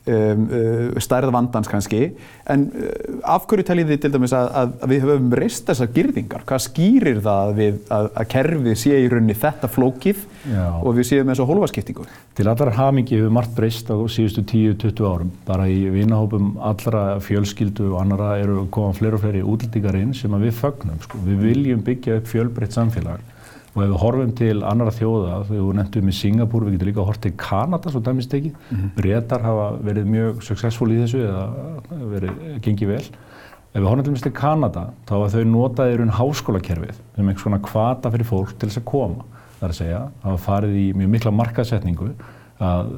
Um, 0.05 0.43
uh, 0.53 0.99
stærð 1.01 1.31
vandans 1.33 1.65
kannski. 1.65 2.11
En 2.53 2.67
uh, 2.69 3.15
af 3.25 3.47
hverju 3.49 3.63
teljið 3.65 3.87
þið 3.89 4.03
til 4.03 4.11
dæmis 4.13 4.35
að, 4.37 4.51
að, 4.61 4.75
að 4.85 4.91
við 4.91 5.01
höfum 5.01 5.31
reist 5.39 5.65
þessar 5.65 5.89
girðingar? 5.95 6.43
Hvað 6.45 6.61
skýrir 6.67 7.21
það 7.25 7.53
við 7.57 7.79
að, 7.95 8.11
að 8.13 8.29
kerfið 8.35 8.77
sé 8.83 8.99
í 9.01 9.09
rauninni 9.09 9.37
þetta 9.41 9.71
flókið 9.73 10.21
Já. 10.51 10.67
og 10.77 10.93
við 10.99 11.09
séum 11.09 11.33
þessu 11.33 11.49
hólfaskiptingu? 11.49 12.05
Til 12.37 12.45
allar 12.51 12.73
hamingi 12.77 13.17
hefur 13.17 13.33
margt 13.33 13.57
breyst 13.57 13.89
á 13.89 13.97
síðustu 13.97 14.45
10-20 14.45 15.09
árum. 15.09 15.35
Bara 15.49 15.65
í 15.73 15.81
vinahópum 15.97 16.53
allra 16.61 17.05
fjölskyldu 17.25 17.89
og 17.95 18.03
annara 18.03 18.35
eru 18.43 18.67
komað 18.69 18.99
fleiri 19.01 19.17
og 19.17 19.25
fleiri 19.25 19.41
útlendingar 19.41 19.97
inn 20.03 20.13
sem 20.13 20.37
við 20.45 20.53
fögnum 20.61 21.01
sko. 21.01 21.25
við 21.25 21.47
viljum 21.49 21.81
byggja 21.81 22.21
upp 22.21 22.29
fjölbreytt 22.29 22.77
samfélag 22.77 23.25
og 23.75 23.83
ef 23.83 23.89
við 23.89 23.97
horfum 23.99 24.33
til 24.39 24.55
annara 24.63 24.93
þjóða, 24.95 25.39
þegar 25.49 25.63
við 25.65 25.77
nefndum 25.79 26.09
í 26.09 26.15
Singapúr, 26.15 26.65
við 26.65 26.77
getum 26.77 26.89
líka 26.89 27.01
að 27.01 27.09
horfa 27.09 27.23
til 27.25 27.33
Kanada 27.37 27.91
svo 27.91 28.01
dæmis 28.01 28.29
tekið, 28.31 28.53
mm 28.55 28.77
-hmm. 28.77 28.91
breytar 28.95 29.41
hafa 29.43 29.67
verið 29.83 30.05
mjög 30.05 30.43
successful 30.43 30.91
í 30.91 31.01
þessu 31.01 31.19
eða 31.27 31.43
verið 32.13 32.31
gengið 32.61 32.87
vel. 32.87 33.05
Ef 33.75 33.81
við 33.81 33.89
horfum 33.89 34.03
til 34.03 34.21
til 34.23 34.31
Kanada, 34.31 34.89
þá 35.05 35.15
var 35.19 35.29
þau 35.29 35.43
notaðir 35.43 36.01
um 36.01 36.09
háskólakerfið 36.09 36.95
sem 37.15 37.27
einhvers 37.27 37.43
konar 37.43 37.59
kvata 37.59 38.11
fyrir 38.11 38.25
fólk 38.25 38.57
til 38.57 38.69
þess 38.69 38.77
að 38.77 38.85
koma. 38.85 39.25
Það 39.59 39.63
er 39.63 39.69
að 39.69 39.81
segja, 39.81 40.01
það 40.23 40.31
var 40.31 40.37
farið 40.37 40.75
í 40.75 40.93
mjög 40.93 41.09
mikla 41.09 41.31
markasetningu 41.31 42.09
að 42.63 42.91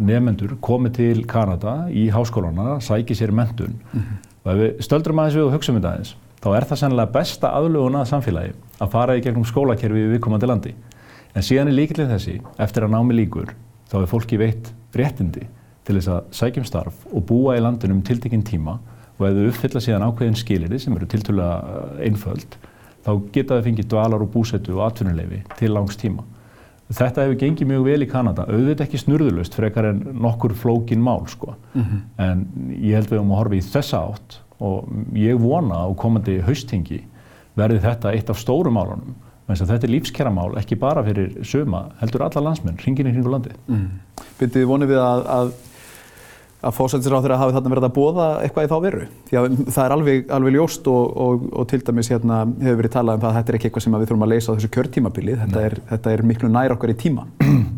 nefnendur 0.00 0.56
komið 0.64 0.92
til 0.96 1.24
Kanada 1.28 1.88
í 1.92 2.08
háskólana, 2.12 2.78
sækið 2.80 3.18
sér 3.18 3.32
mentun 3.32 3.74
mm 3.92 4.00
-hmm. 4.00 4.16
og 4.44 4.52
ef 4.52 4.58
við 4.58 4.80
stöldrum 4.80 5.18
aðeins 5.18 5.36
við 5.36 5.44
og 5.44 5.52
hugsaum 5.52 5.76
þetta 5.76 5.92
aðeins, 5.92 6.16
þá 6.42 6.48
er 6.56 6.66
það 6.66 6.80
sannlega 6.80 7.14
besta 7.14 7.52
aðlugun 7.54 8.00
að 8.00 8.08
samfélagi 8.10 8.54
að 8.82 8.92
fara 8.92 9.16
í 9.16 9.22
gegnum 9.22 9.46
skólakerfi 9.46 10.00
við 10.00 10.14
viðkomandi 10.16 10.48
landi. 10.50 10.72
En 11.32 11.44
síðan 11.46 11.70
er 11.70 11.78
líkilinn 11.78 12.10
þessi, 12.10 12.40
eftir 12.60 12.86
að 12.86 12.94
námi 12.96 13.16
líkur, 13.16 13.54
þá 13.88 14.00
er 14.02 14.10
fólki 14.10 14.40
veitt 14.40 14.72
réttindi 14.98 15.46
til 15.86 15.96
þess 15.96 16.10
að 16.12 16.34
sækjum 16.38 16.66
starf 16.66 17.06
og 17.10 17.24
búa 17.30 17.56
í 17.56 17.62
landinum 17.62 18.02
tiltekinn 18.06 18.44
tíma 18.46 18.76
og 19.18 19.24
ef 19.28 19.38
þau 19.38 19.48
uppfylla 19.52 19.82
síðan 19.82 20.04
ákveðin 20.08 20.38
skiliri 20.38 20.78
sem 20.82 20.94
eru 20.96 21.08
tiltölulega 21.10 21.78
eh, 21.78 22.04
einföld, 22.08 22.58
þá 23.06 23.10
geta 23.34 23.58
þau 23.58 23.66
fengið 23.68 23.90
dvalar 23.94 24.24
og 24.24 24.30
búsetu 24.34 24.76
og 24.76 24.86
atvinnuleifi 24.88 25.42
til 25.58 25.74
langs 25.74 25.98
tíma. 26.00 26.26
Þetta 26.92 27.24
hefur 27.24 27.38
gengið 27.40 27.68
mjög 27.70 27.84
vel 27.86 28.04
í 28.04 28.08
Kanada, 28.10 28.44
auðvitað 28.50 28.84
ekki 28.84 29.00
snurðulust 29.00 29.54
frekar 29.56 29.88
en 29.88 30.02
nokkur 30.20 30.52
flókin 30.58 31.00
mál 31.00 31.22
sko. 31.30 31.54
Mm 31.72 31.82
-hmm. 31.82 32.00
En 32.18 32.46
ég 32.82 32.98
held 32.98 33.08
við 33.08 33.20
um 33.20 33.32
að 33.32 33.38
horfa 33.40 33.54
í 33.54 33.62
þessa 33.64 34.02
átt 34.10 34.40
og 34.62 35.18
ég 35.18 35.40
vona 35.42 35.82
á 35.84 35.88
komandi 35.98 36.38
haustingi 36.46 37.02
verði 37.58 37.82
þetta 37.82 38.14
eitt 38.14 38.30
af 38.32 38.40
stórum 38.40 38.78
málunum. 38.78 39.18
Þetta 39.52 39.84
er 39.84 39.92
lífskjæramál, 39.92 40.54
ekki 40.60 40.78
bara 40.80 41.02
fyrir 41.04 41.34
söma, 41.44 41.90
heldur 42.00 42.24
alla 42.24 42.46
landsmenn, 42.46 42.78
ringin 42.80 43.10
í 43.10 43.12
hringu 43.12 43.32
landi 43.34 43.50
mm. 43.66 43.82
Byrðið 44.38 44.64
vonið 44.70 44.92
við 44.94 45.00
að, 45.02 45.24
að, 45.34 45.50
að 46.62 46.76
fósættisráð 46.78 47.26
þeirra 47.26 47.38
hafi 47.40 47.56
þarna 47.56 47.72
verið 47.74 47.86
að 47.88 47.94
bóða 47.98 48.28
eitthvað 48.46 48.68
í 48.68 48.70
þá 48.70 48.76
veru? 48.86 49.02
Því 49.28 49.40
að 49.40 49.58
það 49.66 49.82
er 49.84 49.94
alveg, 49.96 50.24
alveg 50.38 50.56
ljóst 50.56 50.88
og, 50.94 51.12
og, 51.26 51.44
og 51.58 51.68
til 51.68 51.82
dæmis 51.84 52.12
hérna 52.14 52.40
hefur 52.62 52.80
verið 52.80 52.94
talað 52.96 53.18
um 53.18 53.24
það 53.24 53.32
að 53.32 53.38
þetta 53.40 53.52
er 53.52 53.58
ekki 53.58 53.68
eitthvað 53.68 53.86
sem 53.86 53.98
við 53.98 54.06
þurfum 54.06 54.26
að 54.28 54.32
leysa 54.32 54.48
á 54.48 54.56
þessu 54.56 54.72
kjörtímabili. 54.78 55.36
Þetta 55.42 55.66
er, 55.68 55.78
þetta 55.90 56.14
er 56.14 56.24
miklu 56.32 56.52
nær 56.54 56.76
okkur 56.78 56.94
í 56.94 56.98
tíma. 57.02 57.28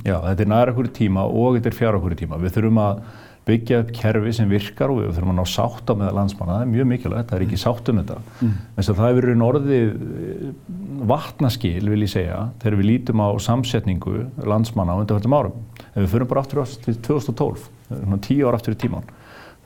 Já, 0.04 0.18
þetta 0.28 0.46
er 0.46 0.52
nær 0.52 0.74
okkur 0.74 0.92
í 0.92 0.96
tíma 1.00 1.26
og 1.26 1.58
þetta 1.58 1.72
er 1.72 1.78
fjár 1.80 1.98
okkur 1.98 2.14
í 2.14 2.20
tíma. 2.22 2.42
Við 2.44 2.58
þurfum 2.58 2.82
að 2.84 3.04
byggja 3.44 3.80
upp 3.82 3.90
kerfi 3.92 4.32
sem 4.32 4.48
virkar 4.48 4.92
og 4.92 5.02
við 5.02 5.10
þurfum 5.18 5.32
að 5.34 5.36
ná 5.36 5.48
sátt 5.52 5.90
á 5.92 5.94
með 6.00 6.14
landsmanna, 6.16 6.54
það 6.56 6.64
er 6.64 6.70
mjög 6.70 6.86
mikilvægt, 6.92 7.26
það 7.28 7.36
er 7.36 7.44
ekki 7.44 7.58
sátt 7.60 7.90
um 7.92 8.00
þetta. 8.00 8.16
Mm. 8.40 8.54
En 8.64 8.86
það 8.86 9.02
hefur 9.02 9.18
verið 9.18 9.44
orðið 9.48 9.74
eh, 9.74 10.46
vatnaskil, 11.10 11.90
vil 11.92 12.06
ég 12.06 12.12
segja, 12.14 12.38
þegar 12.62 12.78
við 12.80 12.88
lítum 12.88 13.24
á 13.24 13.28
samsetningu 13.44 14.14
landsmanna 14.48 14.96
á 14.96 15.00
undanfjöldum 15.02 15.36
árum. 15.36 15.60
Ef 15.90 15.98
við 15.98 16.10
fyrir 16.14 16.30
bara 16.32 16.44
aftur 16.46 16.72
til 16.86 16.96
2012, 17.04 17.68
tíu 18.24 18.48
ár 18.48 18.56
aftur 18.56 18.78
í 18.78 18.80
tíman, 18.80 19.12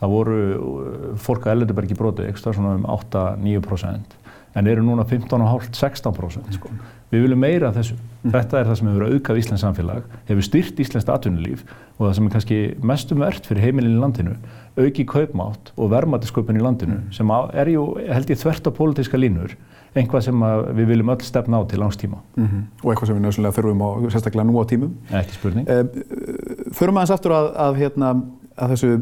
það 0.02 0.14
voru 0.16 0.42
eh, 0.42 1.08
fólk 1.28 1.47
að 1.47 1.54
Ellenbergi 1.54 1.99
broti, 1.99 2.26
eitthvað 2.26 2.58
svona 2.58 2.75
um 2.80 2.88
8-9%, 2.99 4.18
en 4.58 4.73
eru 4.75 4.82
núna 4.82 5.06
15,5-16% 5.06 6.58
sko. 6.58 6.75
Við 7.12 7.28
viljum 7.28 7.47
meira 7.47 7.70
af 7.70 7.78
þessu. 7.78 7.94
Mm. 8.18 8.32
Þetta 8.34 8.58
er 8.58 8.66
það 8.66 8.78
sem 8.80 8.88
hefur 8.90 9.12
aukað 9.12 9.38
Íslands 9.38 9.62
samfélag, 9.62 10.06
hefur 10.26 10.46
styrt 10.46 10.80
Íslands 10.82 11.06
atvinnulíf 11.14 11.60
og 11.98 12.00
það 12.02 12.14
sem 12.16 12.26
er 12.26 12.32
kannski 12.34 12.56
mestum 12.90 13.20
verðt 13.22 13.46
fyrir 13.46 13.66
heimilin 13.68 13.94
í 13.94 14.00
landinu, 14.02 14.32
auki 14.78 15.04
kaupmátt 15.06 15.70
og 15.76 15.92
vermaðisköpun 15.92 16.58
í 16.58 16.64
landinu 16.64 16.96
mm. 16.96 17.12
sem 17.14 17.30
er 17.30 17.70
ju, 17.70 17.84
held 18.08 18.32
ég, 18.34 18.40
þvert 18.40 18.66
á 18.66 18.70
pólitíska 18.75 19.20
línur, 19.20 19.54
einhvað 19.94 20.26
sem 20.26 20.42
við 20.80 20.90
viljum 20.90 21.14
öll 21.14 21.22
stefna 21.26 21.62
á 21.62 21.70
til 21.70 21.78
langstíma. 21.78 22.18
Mm 22.34 22.46
-hmm. 22.48 22.66
Og 22.82 22.90
eitthvað 22.90 23.06
sem 23.06 23.16
við 23.16 23.25
nöðsynlega 23.26 23.56
þurfum 23.56 23.87
á, 23.87 23.90
sérstaklega 24.10 24.46
nú 24.50 24.58
á 24.58 24.64
tímum. 24.66 24.92
Ekki 25.10 25.32
spurning. 25.38 25.68
Eh, 25.68 25.84
Förum 26.75 26.98
aðeins 26.98 27.14
aftur 27.14 27.32
að, 27.32 27.46
að, 27.56 27.76
hérna, 27.76 28.22
að 28.56 28.70
þessu 28.75 29.00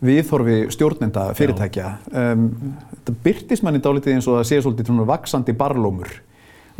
viðhorfi 0.00 0.70
stjórnenda 0.70 1.34
fyrirtækja. 1.34 1.98
Um, 2.12 2.74
þetta 2.92 3.12
byrtist 3.24 3.62
manni 3.62 3.80
dálítið 3.80 4.14
eins 4.14 4.28
og 4.28 4.38
það 4.38 4.48
sé 4.50 4.60
svolítið 4.60 5.04
vaksandi 5.08 5.52
barlómur 5.56 6.08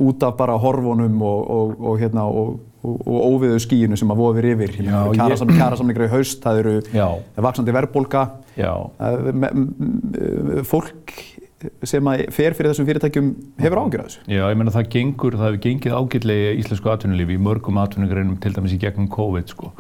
út 0.03 0.27
af 0.27 0.37
bara 0.39 0.57
horfunum 0.61 1.23
og, 1.23 1.51
og, 1.51 1.77
og, 1.81 2.01
hérna, 2.01 2.27
og 2.27 2.61
óviðu 3.07 3.61
skíinu 3.63 3.99
sem 3.99 4.11
að 4.13 4.21
vofir 4.21 4.51
yfir. 4.53 4.77
Kjærasamlingar 4.83 6.07
í 6.07 6.13
haust, 6.13 6.43
það 6.45 6.61
eru 6.63 6.75
vaksandi 7.49 7.75
verðbólka. 7.75 8.27
Fólk 10.67 11.17
sem 11.89 12.09
að 12.11 12.27
fer 12.37 12.55
fyrir 12.55 12.71
þessum 12.71 12.87
fyrirtækjum 12.87 13.29
hefur 13.65 13.81
ágjörð 13.81 14.07
þessu? 14.07 14.23
Já, 14.29 14.43
ég 14.45 14.59
menna 14.61 14.75
það 14.75 14.91
gengur, 14.93 15.37
það 15.41 15.49
hefur 15.49 15.63
gengið 15.65 15.95
ágætlega 15.97 16.51
í 16.53 16.59
íslensku 16.61 16.93
atvinnulífi 16.93 17.39
í 17.39 17.43
mörgum 17.43 17.81
atvinnugreinum 17.81 18.37
til 18.45 18.53
dæmis 18.55 18.75
í 18.77 18.81
gegnum 18.83 19.09
COVID 19.13 19.55
sko 19.55 19.73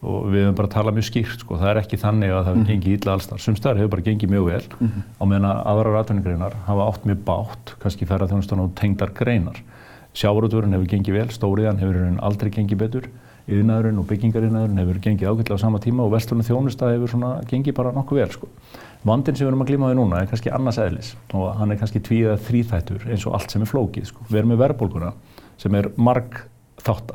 og 0.00 0.30
við 0.32 0.46
höfum 0.46 0.56
bara 0.56 0.70
talað 0.72 0.96
mjög 0.96 1.06
skýrt 1.10 1.42
sko, 1.44 1.58
það 1.60 1.70
er 1.70 1.80
ekki 1.82 1.98
þannig 2.00 2.30
að 2.32 2.44
það 2.46 2.54
mm 2.56 2.68
gengið 2.70 2.94
illa 2.96 3.14
alls 3.14 3.26
þar, 3.28 3.42
sumstaðar 3.44 3.80
hefur 3.80 3.92
bara 3.94 4.04
gengið 4.06 4.30
mjög 4.32 4.46
vel 4.46 4.62
mm 4.68 4.86
-hmm. 4.88 5.02
á 5.20 5.22
meðan 5.28 5.48
að 5.50 5.58
aðrar 5.72 5.98
atvinnugreinar 6.00 6.54
hafa 6.66 6.86
átt 6.88 7.04
mjög 7.04 7.24
bátt, 7.24 7.74
kannski 7.82 8.06
ferða 8.06 8.30
þjónustan 8.30 8.64
og 8.64 8.74
tengdar 8.74 9.10
greinar. 9.12 9.60
Sjávarútvörun 10.14 10.72
hefur 10.72 10.88
gengið 10.88 11.14
vel, 11.14 11.28
stóriðan 11.30 11.78
hefur 11.78 12.18
aldrei 12.20 12.50
gengið 12.50 12.78
betur, 12.78 13.10
yðnaðurinn 13.50 13.98
og 14.00 14.06
byggingariðnaðurinn 14.10 14.80
hefur 14.82 15.00
gengið 15.04 15.28
ágætlega 15.28 15.58
á 15.58 15.64
sama 15.64 15.78
tíma 15.78 16.04
og 16.04 16.12
vestlunum 16.14 16.46
þjónustað 16.46 16.94
hefur 16.94 17.08
svona 17.08 17.30
gengið 17.50 17.74
bara 17.74 17.92
nokkuð 17.92 18.20
vel 18.20 18.30
sko. 18.30 18.48
Vandin 19.04 19.36
sem 19.36 19.46
við 19.46 19.52
erum 19.52 19.62
að 19.64 19.70
glíma 19.70 19.90
við 19.90 19.96
núna 19.96 20.20
er 20.20 20.28
kannski 20.28 20.52
annars 20.52 20.78
eðlis 20.78 21.14
og 21.32 21.56
hann 21.56 21.70
er 21.70 21.78
kannski 21.80 22.02
tvíð 22.04 22.26
eða 22.26 22.42
þrýþættur 22.48 23.06
eins 23.08 23.26
og 23.26 23.34
allt 23.34 23.50
sem 23.50 23.62
er 23.62 23.70
flókið 23.70 24.10
sko. 24.10 24.26
Við 24.28 24.42
erum 24.42 24.52
með 24.52 24.62
verðbólguna 24.66 25.12
sem 25.58 25.74
er 25.74 25.90
marg 25.96 26.42
þátt 26.84 27.14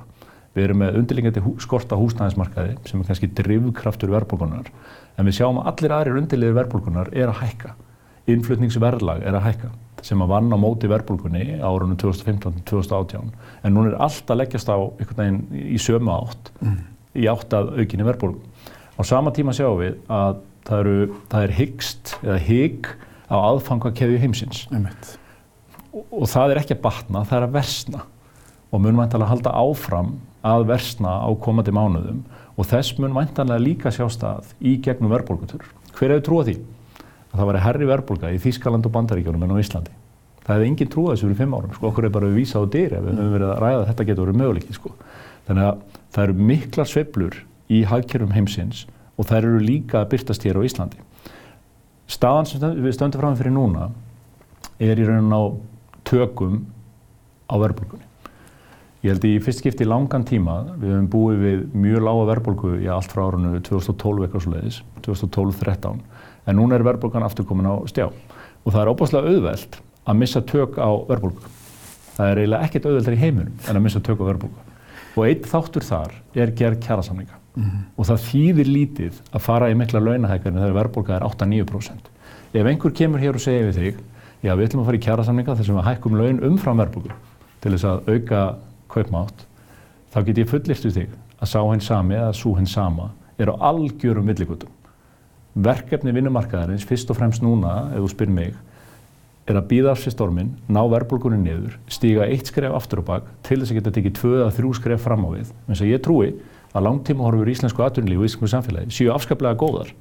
Við 0.56 0.64
erum 0.64 0.80
með 0.80 1.00
undirlingandi 1.02 1.42
hú, 1.44 1.56
skorta 1.60 1.98
húsnæðismarkaði 2.00 2.78
sem 2.88 3.02
er 3.02 3.10
kannski 3.10 3.32
drivkraftur 3.36 4.14
verðbólkunar 4.14 4.70
en 5.16 5.28
við 5.28 5.38
sjáum 5.40 5.60
að 5.60 5.72
allir 5.72 5.96
aðrir 5.98 6.20
undirliðir 6.22 6.56
verðbólkunar 6.62 7.12
er 7.12 7.32
að 7.32 7.42
hækka. 7.42 7.74
Innflutningsverðlag 8.32 9.26
er 9.28 9.36
að 9.38 9.46
hækka 9.50 9.72
sem 10.06 10.22
að 10.22 10.32
vann 10.32 10.54
á 10.54 10.58
móti 10.60 10.90
verðbólkunni 10.90 11.60
árunum 11.60 11.98
2015-2018 12.02 13.32
en 13.66 13.76
núna 13.76 13.92
er 13.92 14.00
allt 14.06 14.32
að 14.32 14.42
leggjast 14.44 14.70
á 14.72 14.78
einhvern 14.78 15.20
veginn 15.20 15.68
í 15.76 15.80
sömu 15.82 16.14
átt 16.14 16.52
mm. 16.62 16.80
í 17.20 17.28
átt 17.32 17.56
að 17.58 17.74
aukinni 17.80 18.08
verðbólku. 18.08 18.42
Á 18.96 19.02
sama 19.04 19.34
tíma 19.36 19.56
sjáum 19.56 19.82
við 19.82 19.98
að 20.08 20.40
það, 20.68 20.80
eru, 20.80 21.20
það 21.32 21.48
er 21.48 21.56
hyggst 21.60 22.16
eða 22.24 22.40
hygg 22.48 22.92
á 23.28 23.36
aðfangakeðju 23.42 24.22
heimsins 24.22 24.66
og, 24.72 26.06
og 26.10 26.28
það 26.30 26.54
er 26.54 26.62
ekki 26.62 26.78
að 26.78 26.84
batna, 26.86 27.26
það 27.26 27.40
er 27.40 27.48
að 27.48 27.58
versna 27.58 28.04
og 28.72 28.84
mun 28.84 29.00
væntalega 29.00 29.32
halda 29.32 29.54
áfram 29.56 30.16
að 30.46 30.68
versna 30.70 31.18
á 31.26 31.30
komandi 31.42 31.74
mánuðum 31.74 32.24
og 32.56 32.70
þess 32.70 32.96
mun 33.02 33.16
væntalega 33.16 33.62
líka 33.62 33.92
sjástað 33.94 34.54
í 34.62 34.78
gegnum 34.84 35.12
verðbólgutur. 35.12 35.66
Hver 35.96 36.14
hefur 36.14 36.26
trúið 36.30 36.50
því? 36.52 36.56
Að 37.32 37.40
það 37.40 37.50
væri 37.50 37.64
herri 37.66 37.88
verðbólga 37.90 38.32
í 38.32 38.42
Þýskaland 38.44 38.88
og 38.88 38.94
Bandaríkjónum 38.96 39.44
en 39.44 39.56
á 39.58 39.64
Íslandi. 39.64 39.96
Það 40.46 40.54
hefði 40.56 40.70
enginn 40.70 40.92
trúið 40.94 41.12
þessu 41.16 41.28
fyrir 41.28 41.40
fimm 41.40 41.56
árum, 41.58 41.74
sko. 41.74 41.90
okkur 41.90 42.06
er 42.06 42.14
bara 42.14 42.30
við 42.30 42.40
vísað 42.44 42.68
á 42.70 42.74
dyr 42.76 42.94
ef 42.94 43.06
við 43.06 43.18
höfum 43.18 43.34
verið 43.34 43.50
að 43.50 43.62
ræða 43.64 43.80
að 43.80 43.88
þetta 43.90 44.06
getur 44.10 44.28
verið 44.28 44.40
möguleikið. 44.42 44.78
Sko. 44.78 44.92
Þannig 45.48 45.66
að 45.66 45.80
það 46.14 46.26
eru 46.26 46.48
miklar 46.52 46.92
sveplur 46.92 47.38
í 47.66 47.82
hagkerfum 47.90 48.36
heimsins 48.36 48.86
og 49.18 49.30
það 49.30 49.40
eru 49.40 49.64
líka 49.66 50.04
að 50.04 50.10
byrtast 50.14 50.46
hér 50.46 50.62
á 50.62 50.66
Íslandi. 50.70 51.02
Staðan 52.06 52.50
sem 52.50 52.66
við 52.86 52.94
stöndum 52.94 53.24
fram 53.24 53.38
fyrir 53.40 53.56
núna 53.56 53.90
er 54.78 55.00
í 55.02 55.08
raunin 55.08 55.34
á 55.34 55.44
tökum 56.06 56.62
á 57.50 57.56
verðbólgunni. 57.58 58.06
Ég 59.06 59.14
held 59.14 59.26
í 59.28 59.36
fyrst 59.38 59.60
skipti 59.62 59.86
langan 59.86 60.24
tíma, 60.26 60.54
við 60.82 60.96
hefum 60.96 61.08
búið 61.14 61.42
við 61.44 61.60
mjög 61.78 62.06
lága 62.08 62.22
verðbólgu 62.32 62.70
í 62.82 62.88
allt 62.90 63.12
frá 63.12 63.28
árunnu 63.28 63.60
2012 63.62 64.24
eitthvað 64.26 64.42
svo 64.42 64.54
leiðis, 64.56 64.80
2012-13, 65.06 66.00
en 66.50 66.58
núna 66.58 66.80
er 66.80 66.86
verðbólgan 66.88 67.26
aftur 67.28 67.46
komin 67.46 67.70
á 67.70 67.86
stjá. 67.86 68.08
Og 68.66 68.74
það 68.74 68.82
er 68.82 68.92
óbúslega 68.96 69.30
auðvelt 69.30 69.78
að 70.10 70.20
missa 70.24 70.42
tök 70.50 70.80
á 70.82 70.90
verðbólgu. 71.12 71.54
Það 72.16 72.32
er 72.32 72.42
eiginlega 72.42 72.66
ekkert 72.66 72.90
auðveldar 72.90 73.18
í 73.18 73.22
heiminum 73.22 73.62
en 73.70 73.78
að 73.78 73.86
missa 73.86 74.02
tök 74.10 74.26
á 74.26 74.30
verðbólgu. 74.32 74.66
Og 75.14 75.24
einn 75.30 75.48
þáttur 75.54 75.86
þar 75.86 76.20
er 76.34 76.58
gerð 76.58 76.82
kjærasamlinga. 76.88 77.38
Mm 77.54 77.64
-hmm. 77.64 77.88
Og 78.02 78.10
það 78.10 78.26
þýðir 78.26 78.74
lítið 78.74 79.24
að 79.32 79.46
fara 79.46 79.70
í 79.70 79.78
mikla 79.78 80.02
launahækjarni 80.02 80.66
þegar 80.66 80.78
verðbólga 80.82 81.16
er 81.20 81.30
8-9%. 81.30 82.10
Ef 82.58 82.66
einhver 82.66 82.92
kemur 82.92 83.22
hér 83.22 83.38
og 83.38 83.42
segir 83.42 83.70
við 83.70 83.78
þig, 83.78 83.96
já 84.42 84.56
við 84.56 84.66
ætlum 84.66 84.82
að 84.82 84.86
fara 84.86 84.98
í 84.98 85.06
kjærasamlinga 85.06 85.56
þessum 85.56 85.78
að 85.78 85.88
hækkum 85.94 86.18
laun 86.18 86.44
umfram 86.44 86.78
verðbólgu 86.78 87.14
til 87.62 87.72
þess 87.72 87.86
að 87.86 88.10
auka 88.10 88.56
kaupmátt, 88.96 89.46
þá 90.14 90.20
get 90.26 90.42
ég 90.42 90.50
fullirtu 90.50 90.92
þig 90.96 91.14
að 91.38 91.52
sá 91.52 91.60
henn 91.62 91.84
sami 91.84 92.18
eða 92.18 92.34
sú 92.36 92.56
henn 92.56 92.70
sama 92.70 93.12
er 93.38 93.52
á 93.52 93.56
algjörum 93.72 94.26
milligutum. 94.26 94.72
Verkefni 95.56 96.12
vinnumarkaðarins, 96.16 96.84
fyrst 96.88 97.12
og 97.12 97.20
fremst 97.20 97.44
núna, 97.44 97.92
ef 97.96 98.04
þú 98.04 98.12
spyr 98.12 98.32
mig, 98.32 98.56
er 99.46 99.60
að 99.60 99.68
býða 99.70 99.94
af 99.94 100.02
sér 100.02 100.16
stormin, 100.16 100.56
ná 100.68 100.82
verbulgunni 100.90 101.38
niður, 101.44 101.78
stíga 101.92 102.26
eitt 102.26 102.50
skref 102.50 102.74
aftur 102.76 103.04
og 103.04 103.10
bak 103.12 103.28
til 103.46 103.60
þess 103.62 103.72
að 103.72 103.80
geta 103.80 103.94
tekið 103.96 104.16
tvö 104.18 104.34
eða 104.40 104.56
þrjú 104.58 104.72
skref 104.80 105.06
fram 105.06 105.28
á 105.28 105.30
við. 105.36 105.52
Þannig 105.68 105.84
að 105.86 105.92
ég 105.92 106.04
trúi 106.04 106.32
að 106.76 106.88
langtíma 106.88 107.28
horfur 107.28 107.52
íslensku 107.54 107.86
atvinnulíf 107.86 108.24
og 108.24 108.30
íslensku 108.30 108.52
samfélagi 108.52 108.96
séu 108.96 109.14
afskaplega 109.14 109.60
góðar. 109.60 109.94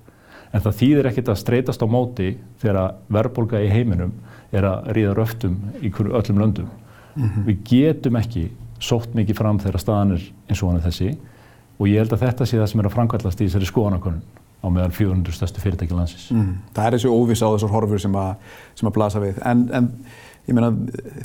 En 0.54 0.62
það 0.64 0.78
þýðir 0.80 1.10
ekkert 1.10 1.30
að 1.34 1.40
streytast 1.42 1.84
á 1.84 1.86
móti 1.90 2.32
þegar 2.62 2.96
verbulga 3.12 3.60
í 3.62 3.70
heiminum 3.70 4.14
er 4.54 4.66
að 4.70 4.90
ríða 4.96 5.14
röftum 5.18 5.58
í 5.82 5.90
öllum 5.92 6.40
löndum. 6.40 6.70
Mm 7.14 7.28
-hmm. 7.28 7.44
Við 7.46 7.58
getum 7.68 8.16
ekki 8.16 8.48
sótt 8.84 9.14
mikið 9.16 9.40
fram 9.40 9.60
þegar 9.62 9.82
staðan 9.82 10.16
er 10.16 10.26
eins 10.48 10.62
og 10.62 10.70
hann 10.70 10.80
er 10.80 10.86
þessi 10.88 11.12
og 11.74 11.88
ég 11.90 12.02
held 12.02 12.14
að 12.14 12.24
þetta 12.28 12.48
sé 12.48 12.60
það 12.60 12.70
sem 12.70 12.82
er 12.82 12.88
að 12.88 12.96
framkvæmast 12.96 13.40
í 13.40 13.48
þessari 13.48 13.70
skoðanakonun 13.70 14.22
á 14.64 14.66
meðal 14.72 14.92
400 14.96 15.36
stærstu 15.36 15.60
fyrirtæki 15.60 15.96
landsins. 15.96 16.28
Mm. 16.32 16.52
Það 16.74 16.86
er 16.86 16.96
þessi 16.96 17.12
óviss 17.12 17.42
á 17.44 17.48
þessar 17.52 17.72
horfur 17.74 18.00
sem 18.00 18.14
að, 18.16 18.52
sem 18.78 18.88
að 18.88 18.94
blasa 18.96 19.20
við. 19.20 19.40
En, 19.44 19.64
en 19.76 19.88
ég 20.48 20.56
meina, 20.56 20.70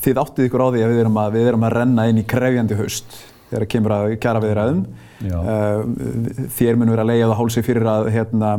þið 0.04 0.22
áttið 0.24 0.50
ykkur 0.50 0.64
á 0.64 0.68
því 0.74 0.84
að 0.84 0.94
við 0.94 1.02
erum 1.04 1.20
að, 1.22 1.36
við 1.38 1.52
erum 1.52 1.68
að 1.68 1.76
renna 1.78 2.08
inn 2.12 2.20
í 2.20 2.26
krefjandi 2.28 2.80
haust 2.80 3.16
þegar 3.50 3.64
það 3.64 3.72
kemur 3.74 3.96
að 3.96 4.16
kjara 4.26 4.44
við 4.44 4.56
ræðum. 4.60 4.82
Uh, 5.20 6.48
þér 6.56 6.80
mun 6.80 6.94
verið 6.94 7.04
að 7.04 7.10
leiða 7.12 7.30
það 7.30 7.40
hálsi 7.40 7.64
fyrir 7.66 7.90
að 7.92 8.10
hérna, 8.16 8.52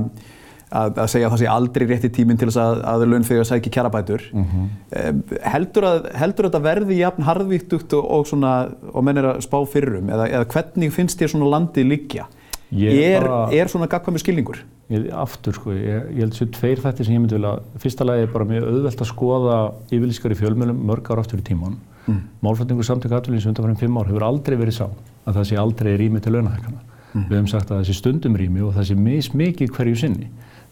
að, 0.70 0.98
að 1.02 1.08
segja 1.12 1.28
að 1.28 1.34
það 1.34 1.42
sé 1.42 1.50
aldrei 1.50 1.86
rétti 1.90 2.10
tíminn 2.14 2.40
til 2.40 2.48
þess 2.48 2.60
að, 2.62 2.82
að 2.92 3.06
launþegar 3.10 3.48
sækja 3.48 3.72
kjarabætur. 3.76 4.26
Mm 4.32 4.48
-hmm. 4.50 5.22
heldur, 5.52 5.86
að, 5.90 6.10
heldur 6.22 6.46
að 6.46 6.52
þetta 6.52 6.64
verði 6.66 6.98
jafn 7.00 7.28
harðvíktugt 7.28 7.96
og, 7.98 8.10
og, 8.16 8.26
svona, 8.30 8.52
og 8.92 9.06
menn 9.06 9.18
er 9.18 9.32
að 9.32 9.40
spá 9.46 9.58
fyrrum 9.66 10.10
eða, 10.10 10.28
eða 10.28 10.50
hvernig 10.54 10.92
finnst 10.94 11.20
þér 11.20 11.34
svona 11.34 11.50
landi 11.56 11.86
liggja? 11.86 12.28
Er, 12.70 13.24
bara, 13.26 13.48
er 13.50 13.66
svona 13.66 13.88
gagkvæmi 13.90 14.20
skilningur? 14.22 14.60
Ég, 14.90 15.08
aftur 15.14 15.54
sko, 15.54 15.72
ég, 15.74 16.04
ég 16.14 16.22
held 16.22 16.34
þessu 16.34 16.46
tveir 16.54 16.82
þættir 16.82 17.06
sem 17.06 17.16
ég 17.16 17.22
myndi 17.22 17.34
vilja, 17.34 17.56
fyrsta 17.82 18.06
lagi 18.06 18.26
er 18.26 18.30
bara 18.30 18.46
mjög 18.46 18.68
auðvelt 18.70 19.02
að 19.02 19.10
skoða 19.10 19.56
yfirlískar 19.90 20.34
í 20.34 20.38
fjölmjölum 20.38 20.84
mörg 20.86 21.10
ára 21.10 21.24
aftur 21.24 21.42
í 21.42 21.46
tíman. 21.46 21.80
Mm. 22.06 22.20
Málfætningur 22.46 22.86
samtöku 22.86 23.16
aðvölinns 23.18 23.48
undan 23.50 23.66
farin 23.66 23.80
fimm 23.80 23.98
ár 23.98 24.06
hefur 24.10 24.26
aldrei 24.26 24.56
verið 24.58 24.78
sá 24.78 24.86
að 24.86 25.40
það 25.40 25.48
sé 25.50 25.58
aldrei 25.58 25.90
rými 25.98 26.22
til 26.22 26.34
launahækana. 26.36 26.82
Mm. 27.10 27.26
Við 27.26 27.36
hefum 27.36 27.50
sagt 27.50 27.70
að 27.70 27.80
það 27.80 27.88
sé 27.88 27.96
stundum 27.98 28.38
rými 28.38 28.62
og 28.66 28.74
það 28.78 28.88
sé 28.88 28.98
mismikið 28.98 29.74
hverju 29.74 30.00
sinni. 30.04 30.30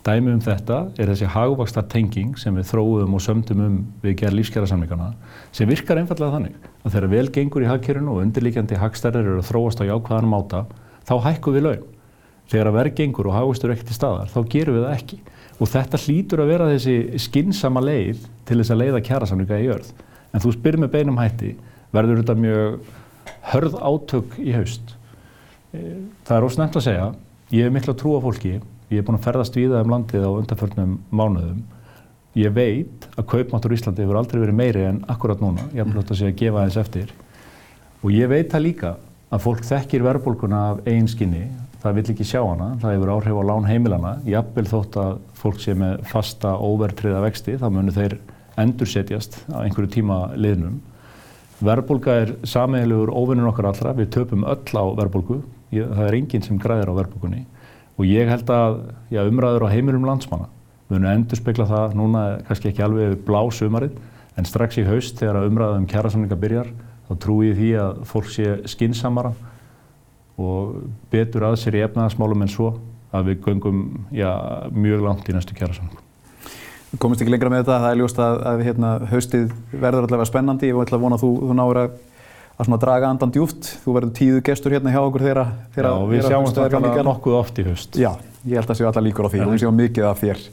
Dæmi 0.08 0.30
um 0.32 0.40
þetta 0.40 0.76
er 0.96 1.10
þessi 1.10 1.26
hagvakstar 1.28 1.84
tenging 1.92 2.38
sem 2.40 2.54
við 2.56 2.70
þróum 2.70 3.16
og 3.18 3.20
sömdum 3.20 3.58
um 3.60 3.74
við 4.00 4.14
gerð 4.22 4.38
lífskjærasamlingana 4.38 5.08
sem 5.52 5.68
virkar 5.68 5.98
einfallega 6.00 6.32
þannig 6.32 6.68
að 6.80 6.94
þegar 6.94 7.10
vel 7.12 7.24
gengur 7.34 7.64
í 7.66 7.68
hagkerfinu 7.68 8.14
og 8.14 8.22
undirlíkjandi 8.22 8.78
hagstærir 8.80 9.26
eru 9.26 9.42
að 9.42 9.50
þróast 9.50 9.82
á 9.84 9.88
jákvæðanum 9.90 10.36
áta 10.38 10.62
þá 11.10 11.12
hækkum 11.26 11.58
við 11.58 11.66
laun. 11.66 11.82
Þegar 12.48 12.70
að 12.70 12.78
verð 12.78 12.94
gengur 13.02 13.28
og 13.28 13.36
hagvastur 13.36 13.74
ekki 13.74 13.84
til 13.90 13.98
staðar 13.98 14.32
þá 14.32 14.38
gerum 14.54 14.78
við 14.78 14.86
það 14.86 14.96
ekki 14.96 15.20
og 15.58 15.72
þetta 15.74 16.00
hlýtur 16.06 16.44
að 16.44 16.54
vera 16.54 16.70
þessi 16.72 16.96
skinsama 17.26 17.84
leið 17.84 18.24
til 18.48 18.58
þess 18.62 18.72
að 18.72 18.82
leiða 18.86 19.04
kjærasamlinga 19.10 19.60
í 19.60 19.68
jörð. 19.68 19.92
En 20.32 20.44
þú 20.46 20.54
spyrir 20.56 20.84
með 20.86 20.94
beinum 20.96 21.20
hætti 21.20 21.52
verður 21.92 22.22
þetta 22.22 22.38
mjög 22.46 22.80
hörð 23.52 23.78
átök 23.92 24.40
í 24.40 24.56
haust. 24.56 24.96
Eh, 25.76 26.00
það 26.24 26.36
er 26.38 26.48
ósnæmt 26.48 26.80
að 26.80 26.88
segja, 26.88 27.12
ég 27.52 27.68
hef 27.68 27.76
miklu 27.76 27.92
að 27.92 28.02
trúa 28.06 28.24
fólki 28.24 28.56
Ég 28.88 29.02
er 29.02 29.04
búin 29.04 29.18
að 29.18 29.26
ferðast 29.26 29.56
víða 29.58 29.82
um 29.84 29.90
landið 29.92 30.22
á 30.24 30.30
undanförnum 30.32 30.92
mánuðum. 31.12 31.58
Ég 32.40 32.52
veit 32.56 33.04
að 33.20 33.26
kaupmáttur 33.28 33.74
í 33.74 33.76
Íslandi 33.76 34.00
hefur 34.00 34.16
aldrei 34.16 34.38
verið 34.40 34.56
meiri 34.56 34.84
en 34.88 35.02
akkurat 35.12 35.42
núna. 35.44 35.66
Ég 35.74 35.82
hef 35.82 35.90
blótt 35.92 36.12
að 36.14 36.20
segja 36.22 36.32
að 36.32 36.38
gefa 36.40 36.62
þess 36.62 36.80
eftir. 36.80 37.10
Og 38.00 38.14
ég 38.14 38.30
veit 38.32 38.48
það 38.48 38.64
líka 38.64 38.92
að 39.28 39.42
fólk 39.44 39.60
þekkir 39.68 40.06
verðbólkuna 40.06 40.60
af 40.70 40.80
eigin 40.86 41.10
skinni. 41.12 41.42
Það 41.82 41.98
vill 41.98 42.04
ekki 42.14 42.28
sjá 42.30 42.40
hana. 42.40 42.70
Það 42.80 42.94
hefur 42.96 43.12
áhrif 43.12 43.42
á 43.42 43.48
lán 43.50 43.68
heimilana. 43.68 44.14
Jafnvel 44.24 44.66
þótt 44.72 44.98
að 45.04 45.12
fólk 45.42 45.60
sé 45.60 45.76
með 45.76 46.00
fasta 46.08 46.54
óvertriða 46.56 47.20
vexti, 47.26 47.58
þá 47.60 47.68
munir 47.68 47.98
þeir 47.98 48.16
endursetjast 48.64 49.38
á 49.52 49.60
einhverju 49.66 49.92
tíma 49.98 50.18
liðnum. 50.32 50.80
Verðbólka 51.60 52.16
er 52.22 52.34
sameigilegur 52.48 53.12
óvinnun 53.12 53.52
okkar 53.52 53.68
allra. 53.74 53.92
Við 54.00 54.14
töpum 54.16 54.48
öll 54.48 54.64
á 54.80 54.84
verðbólku. 54.96 55.42
Það 55.76 56.04
er 56.08 56.20
enginn 56.22 56.48
sem 56.48 56.56
græðir 56.62 56.88
á 56.88 56.98
verðbólkunni 57.02 57.44
og 57.98 58.06
ég 58.06 58.30
held 58.30 58.50
að 58.54 58.78
já, 59.12 59.24
umræður 59.26 59.66
á 59.66 59.74
heimilum 59.74 60.06
landsmanna 60.06 60.48
munu 60.88 61.10
endur 61.10 61.36
spekla 61.36 61.66
það 61.68 61.96
núna 61.98 62.22
kannski 62.48 62.70
ekki 62.70 62.84
alveg 62.84 63.18
blá 63.26 63.42
sumarið 63.52 63.98
en 64.38 64.46
strax 64.48 64.78
í 64.80 64.86
haust 64.86 65.18
þegar 65.20 65.48
umræðum 65.48 65.88
kjærasamlinga 65.90 66.38
byrjar 66.40 66.70
þá 67.08 67.14
trúi 67.24 67.50
ég 67.50 67.58
því 67.58 67.70
að 67.82 68.02
fólk 68.08 68.30
sé 68.32 68.56
skinsamara 68.70 69.32
og 70.38 70.76
betur 71.12 71.48
að 71.48 71.58
sér 71.62 71.78
í 71.80 71.84
efnaðasmálum 71.86 72.44
en 72.44 72.52
svo 72.52 72.72
að 73.12 73.32
við 73.32 73.40
göngum 73.46 73.80
já, 74.14 74.30
mjög 74.70 75.04
langt 75.06 75.28
í 75.28 75.34
næstu 75.34 75.56
kjærasamlingu. 75.56 76.04
Við 76.88 77.00
komumst 77.02 77.22
ekki 77.24 77.32
lengra 77.32 77.50
með 77.52 77.64
þetta, 77.64 77.78
það 77.82 77.90
er 77.90 77.98
ljóst 78.00 78.20
að, 78.24 78.38
að 78.48 78.62
hérna, 78.64 78.92
haustið 79.10 79.50
verður 79.72 80.06
allavega 80.06 80.28
spennandi, 80.28 80.70
ég 80.70 80.76
vona 80.76 81.18
að 81.18 81.24
þú, 81.24 81.32
þú 81.42 81.56
náður 81.56 81.80
að 81.82 81.96
að 82.58 82.66
svona 82.66 82.80
draga 82.82 83.12
andan 83.12 83.32
djúft. 83.34 83.70
Þú 83.84 83.94
verður 83.94 84.12
tíðu 84.18 84.42
gestur 84.48 84.74
hérna 84.74 84.92
hjá 84.94 84.98
okkur 85.04 85.24
þegar 85.24 85.42
að... 85.44 85.54
Já, 85.78 85.92
við 86.10 86.26
sjáum 86.26 86.50
þetta 86.50 87.06
nokkuð 87.06 87.38
oft 87.38 87.62
í 87.62 87.66
höst. 87.68 87.98
Já, 88.00 88.10
ég 88.44 88.58
held 88.58 88.74
að 88.74 88.80
séu 88.80 88.90
alla 88.90 89.04
líkur 89.06 89.30
á 89.30 89.32
því 89.32 89.42
og 89.44 89.54
við 89.54 89.62
séum 89.62 89.78
mikið 89.78 90.08
af 90.10 90.22
þér. 90.24 90.44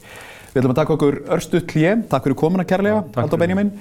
Við 0.52 0.62
ætlum 0.62 0.72
að 0.72 0.80
taka 0.80 0.96
okkur 0.96 1.18
örstu 1.36 1.62
klið, 1.68 2.06
takk 2.12 2.28
fyrir 2.28 2.38
komuna 2.40 2.64
kærlega, 2.68 3.02
Haldur 3.18 3.42
Benjamin. 3.42 3.74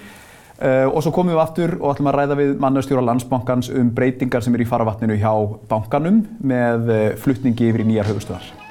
Uh, 0.55 0.88
og 0.88 1.01
svo 1.03 1.12
komum 1.12 1.36
við 1.36 1.41
aftur 1.44 1.74
og 1.82 1.89
ætlum 1.91 2.08
að 2.08 2.15
ræða 2.15 2.36
við 2.39 2.51
mannastjóra 2.63 3.03
landsbankans 3.03 3.67
um 3.75 3.89
breytingar 3.96 4.44
sem 4.44 4.55
er 4.55 4.63
í 4.63 4.70
faravatninu 4.70 5.17
hjá 5.20 5.34
bankanum 5.67 6.22
með 6.39 6.91
uh, 6.96 7.01
flutningi 7.20 7.74
yfir 7.74 7.84
í 7.84 7.89
nýjar 7.91 8.08
höfustöðar. 8.13 8.64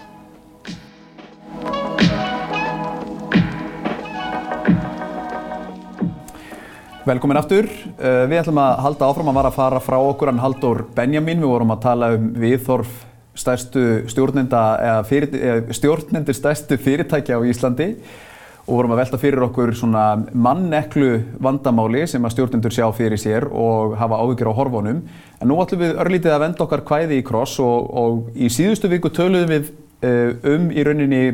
Velkomin 7.05 7.37
aftur. 7.37 7.67
Uh, 7.99 8.23
við 8.31 8.39
ætlum 8.41 8.57
að 8.63 8.79
halda 8.81 9.09
áfram 9.11 9.29
að 9.29 9.37
vara 9.37 9.49
að 9.51 9.57
fara 9.59 9.81
frá 9.85 9.99
okkur 10.01 10.31
en 10.31 10.39
Haldur 10.41 10.79
Benjamin. 10.97 11.43
Við 11.43 11.51
vorum 11.51 11.75
að 11.75 11.83
tala 11.83 12.07
um 12.17 12.31
viðþorf 12.41 12.95
stjórnendir 15.75 16.37
stærstu 16.39 16.79
fyrirtækja 16.81 17.37
á 17.37 17.45
Íslandi 17.45 17.91
og 18.65 18.79
vorum 18.79 18.95
að 18.95 19.01
velta 19.03 19.21
fyrir 19.21 19.45
okkur 19.45 19.75
manneklu 20.33 21.11
vandamáli 21.45 22.07
sem 22.09 22.25
að 22.25 22.39
stjórnendur 22.39 22.73
sjá 22.73 22.87
fyrir 22.97 23.21
sér 23.21 23.51
og 23.53 23.99
hafa 24.01 24.23
áhyggjur 24.25 24.49
á 24.55 24.59
horfónum. 24.63 25.05
En 25.43 25.51
nú 25.51 25.61
ætlum 25.61 25.85
við 25.85 26.01
örlítið 26.01 26.33
að 26.39 26.45
venda 26.47 26.65
okkar 26.65 26.87
kvæði 26.89 27.21
í 27.21 27.27
kross 27.27 27.61
og, 27.61 27.91
og 27.93 28.33
í 28.33 28.49
síðustu 28.49 28.89
viku 28.89 29.13
töluðum 29.13 29.53
við 29.53 29.75
uh, 30.09 30.31
um 30.57 30.73
í 30.73 30.81
rauninni 30.89 31.25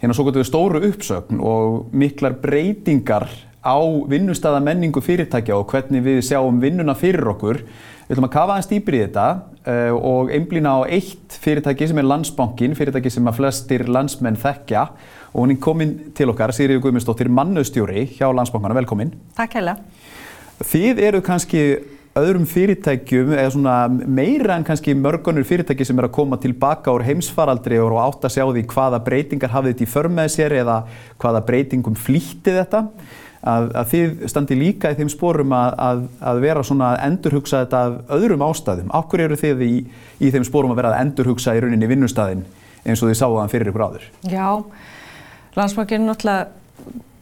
hérna 0.00 0.16
svo 0.16 0.26
gotuðu 0.26 0.48
stóru 0.50 0.82
uppsögn 0.90 1.38
og 1.38 1.94
miklar 1.94 2.34
breytingar 2.42 3.30
á 3.68 3.76
vinnustæða 4.08 4.62
menningu 4.64 5.02
fyrirtækja 5.04 5.58
og 5.58 5.68
hvernig 5.68 6.04
við 6.06 6.22
sjáum 6.30 6.60
vinnuna 6.62 6.96
fyrir 6.96 7.28
okkur. 7.34 7.60
Við 8.08 8.16
ætlum 8.16 8.28
að 8.30 8.34
kafa 8.38 8.54
aðeins 8.54 8.70
dýpir 8.70 8.96
í 8.96 9.02
þetta 9.02 9.26
uh, 9.68 9.96
og 9.96 10.32
einblýna 10.32 10.78
á 10.80 10.88
eitt 10.88 11.36
fyrirtæki 11.42 11.90
sem 11.90 12.00
er 12.00 12.08
Landsbankin, 12.08 12.76
fyrirtæki 12.78 13.12
sem 13.12 13.28
að 13.28 13.42
flestir 13.42 13.84
landsmenn 13.84 14.40
þekkja 14.40 14.86
og 15.34 15.42
hún 15.42 15.52
er 15.52 15.60
komin 15.60 15.92
til 16.16 16.30
okkar, 16.32 16.54
Sigriður 16.56 16.86
Guðmundsdóttir, 16.86 17.28
mannustjóri 17.28 18.06
hjá 18.16 18.30
Landsbankana. 18.32 18.78
Velkomin. 18.80 19.12
Takk 19.36 19.58
hella. 19.60 19.76
Þið 20.64 21.04
eru 21.04 21.20
kannski 21.22 21.62
öðrum 22.18 22.46
fyrirtækjum, 22.48 23.32
eða 23.36 23.52
svona 23.54 23.76
meira 23.88 24.56
en 24.56 24.66
kannski 24.66 24.94
mörgunur 24.98 25.46
fyrirtæki 25.46 25.86
sem 25.86 25.98
er 26.00 26.08
að 26.08 26.16
koma 26.16 26.38
tilbaka 26.40 26.92
úr 26.94 27.04
heimsfaraldri 27.06 27.78
og 27.82 27.98
átt 28.02 28.26
að 28.26 28.34
sjá 28.34 28.44
því 28.48 28.64
hvaða 28.72 29.00
breytingar 29.06 29.52
hafið 29.54 29.74
þetta 29.74 29.84
í 29.84 29.92
för 29.92 30.10
með 30.16 30.30
sér 30.34 30.56
eða 30.62 30.78
hvaða 31.20 31.44
breytingum 31.48 31.98
flýtti 31.98 32.56
þetta 32.56 32.86
að, 33.42 33.70
að 33.78 33.90
þið 33.92 34.28
standi 34.32 34.58
líka 34.58 34.92
í 34.92 34.98
þeim 34.98 35.10
spórum 35.12 35.54
að, 35.56 36.06
að, 36.20 36.42
vera 36.42 36.64
svona 36.66 36.92
að 36.94 37.02
endurhugsa 37.08 37.64
þetta 37.64 37.82
af 37.86 38.14
öðrum 38.18 38.44
ástæðum. 38.48 38.92
Akkur 38.98 39.24
eru 39.26 39.38
þið 39.38 39.64
í, 39.66 39.72
í 40.18 40.30
þeim 40.34 40.46
spórum 40.48 40.74
að 40.74 40.80
vera 40.82 40.94
að 40.94 41.02
endurhugsa 41.06 41.56
í 41.56 41.64
rauninni 41.64 41.90
vinnustæðin 41.90 42.46
eins 42.84 43.02
og 43.02 43.10
þið 43.10 43.20
sáu 43.20 43.34
þann 43.36 43.52
fyrir 43.52 43.72
ykkur 43.72 43.84
áður? 43.88 44.08
Já, 44.30 44.48
landsmarkinn 45.58 46.04
er 46.04 46.10
náttúrulega 46.10 46.46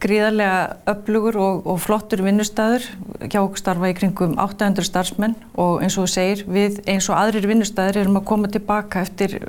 gríðarlega 0.01 0.57
öflugur 0.91 1.37
og, 1.41 1.67
og 1.69 1.79
flottur 1.81 2.21
vinnustæður. 2.25 2.85
Hjá 3.23 3.39
okkur 3.41 3.61
starfa 3.61 3.89
í 3.89 3.95
kringum 3.97 4.35
800 4.37 4.85
starfsmenn 4.85 5.33
og 5.57 5.81
eins 5.81 5.97
og 5.97 6.05
þú 6.05 6.11
segir, 6.13 6.43
við 6.45 6.79
eins 6.85 7.09
og 7.09 7.17
aðrir 7.17 7.49
vinnustæður 7.49 8.03
erum 8.03 8.19
að 8.19 8.27
koma 8.29 8.51
tilbaka 8.53 9.01
eftir 9.05 9.39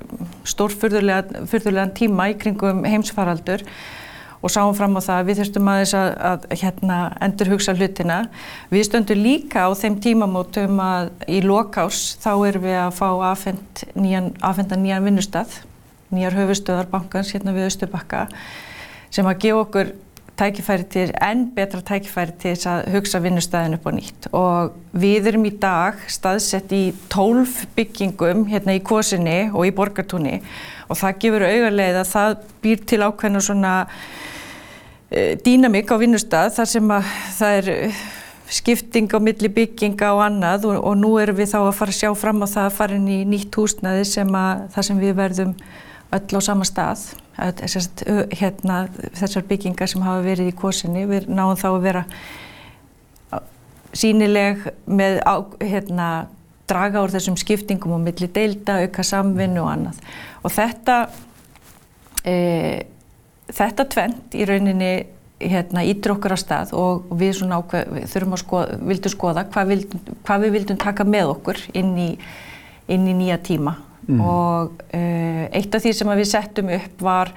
stórfyrðulegan 0.48 1.92
tíma 1.98 2.30
í 2.32 2.38
kringum 2.40 2.80
heimsfaraldur 2.88 3.64
og 4.38 4.52
sáum 4.52 4.74
fram 4.76 4.94
á 4.94 5.00
það 5.02 5.20
að 5.20 5.28
við 5.28 5.40
þurftum 5.40 5.70
aðeins 5.72 5.94
að, 5.98 6.08
að 6.30 6.46
hérna, 6.62 6.98
endur 7.26 7.50
hugsa 7.52 7.74
hlutina. 7.74 8.18
Við 8.70 8.86
stöndum 8.86 9.22
líka 9.22 9.66
á 9.66 9.70
þeim 9.74 9.98
tímamótum 10.04 10.82
að 10.82 11.10
í 11.26 11.40
lokás 11.44 12.02
þá 12.22 12.30
erum 12.50 12.66
við 12.68 12.78
að 12.84 12.96
fá 12.98 13.08
aðfenda 13.32 13.90
nýjan, 13.98 14.32
nýjan 14.84 15.06
vinnustæð, 15.08 15.60
nýjar 16.14 16.38
höfustöðar 16.38 16.90
bankans 16.92 17.34
hérna 17.34 17.56
við 17.56 17.68
Östubakka 17.72 18.26
sem 19.10 19.26
að 19.26 19.40
gefa 19.42 19.64
okkur 19.64 19.94
tækifæri 20.38 20.86
til, 20.92 21.10
enn 21.24 21.48
betra 21.56 21.80
tækifæri 21.84 22.34
til 22.38 22.52
þess 22.54 22.68
að 22.70 22.90
hugsa 22.94 23.20
vinnustæðin 23.22 23.76
upp 23.78 23.88
á 23.88 23.92
nýtt. 23.94 24.28
Og 24.36 24.76
við 25.02 25.30
erum 25.32 25.46
í 25.48 25.54
dag 25.60 25.98
staðsett 26.10 26.72
í 26.74 26.82
tólf 27.12 27.64
byggingum 27.76 28.46
hérna 28.50 28.76
í 28.78 28.82
Kosinni 28.84 29.48
og 29.50 29.66
í 29.66 29.74
Borgartúni. 29.74 30.38
Og 30.88 31.00
það 31.00 31.18
gefur 31.24 31.46
auðarleið 31.48 31.98
að 32.02 32.12
það 32.12 32.36
býr 32.62 32.84
til 32.92 33.00
ákveðna 33.02 33.42
svona 33.44 33.74
uh, 33.88 35.34
dýnamík 35.44 35.90
á 35.90 35.96
vinnustæð 36.00 36.54
þar 36.60 36.72
sem 36.76 36.94
að 36.98 37.12
það 37.40 37.58
er 37.58 37.98
skipting 38.48 39.12
á 39.12 39.18
milli 39.20 39.50
bygginga 39.52 40.14
og 40.14 40.22
annað. 40.28 40.70
Og, 40.70 40.78
og 40.78 40.96
nú 41.02 41.16
erum 41.20 41.36
við 41.40 41.52
þá 41.52 41.58
að 41.64 41.76
fara 41.82 41.94
að 41.96 42.00
sjá 42.00 42.14
fram 42.16 42.40
á 42.42 42.46
það 42.46 42.70
að 42.70 42.78
fara 42.78 43.02
inn 43.02 43.12
í 43.12 43.20
nýtt 43.28 43.58
húsnaði 43.58 44.06
sem 44.08 44.38
að 44.38 44.64
það 44.76 44.88
sem 44.90 45.02
við 45.02 45.18
verðum 45.18 45.54
öll 46.16 46.38
á 46.38 46.40
sama 46.40 46.66
stað 46.68 47.10
Sest, 47.38 48.02
hérna, 48.34 48.88
þessar 49.14 49.44
byggingar 49.46 49.86
sem 49.90 50.02
hafa 50.02 50.24
verið 50.24 50.50
í 50.50 50.56
kosinni, 50.58 51.04
við 51.06 51.28
náum 51.30 51.54
þá 51.58 51.68
að 51.68 51.84
vera 51.84 52.02
sínileg 53.94 54.64
með 54.90 55.20
á, 55.22 55.46
hérna, 55.62 56.08
draga 56.68 57.04
úr 57.04 57.14
þessum 57.14 57.38
skiptingum 57.38 57.94
og 57.94 58.02
milli 58.02 58.26
deilda, 58.34 58.80
auka 58.82 59.06
samvinnu 59.06 59.62
og 59.62 59.70
annað. 59.70 60.02
Og 60.42 60.52
þetta, 60.52 60.98
e, 62.26 62.34
þetta 63.54 63.86
tvent 63.94 64.34
í 64.34 64.48
rauninni 64.48 64.92
hérna, 65.38 65.86
ítir 65.86 66.16
okkur 66.16 66.34
á 66.34 66.38
stað 66.42 66.74
og 66.74 67.06
við 67.14 67.38
ákveð, 67.46 67.92
við 67.94 68.12
þurfum 68.16 68.34
að 68.34 68.42
skoða, 68.42 69.12
skoða 69.14 69.50
hvað, 69.54 69.76
vildum, 69.76 70.14
hvað 70.26 70.46
við 70.48 70.56
vildum 70.58 70.82
taka 70.82 71.06
með 71.06 71.36
okkur 71.36 71.68
inn 71.78 71.94
í, 71.94 72.12
inn 72.90 73.06
í 73.06 73.14
nýja 73.14 73.38
tíma 73.46 73.78
mm. 74.08 74.20
og 74.20 74.84
uh, 74.88 75.42
eitt 75.52 75.74
af 75.74 75.84
því 75.84 75.96
sem 75.96 76.14
við 76.18 76.30
settum 76.32 76.72
upp 76.78 77.04
var 77.04 77.34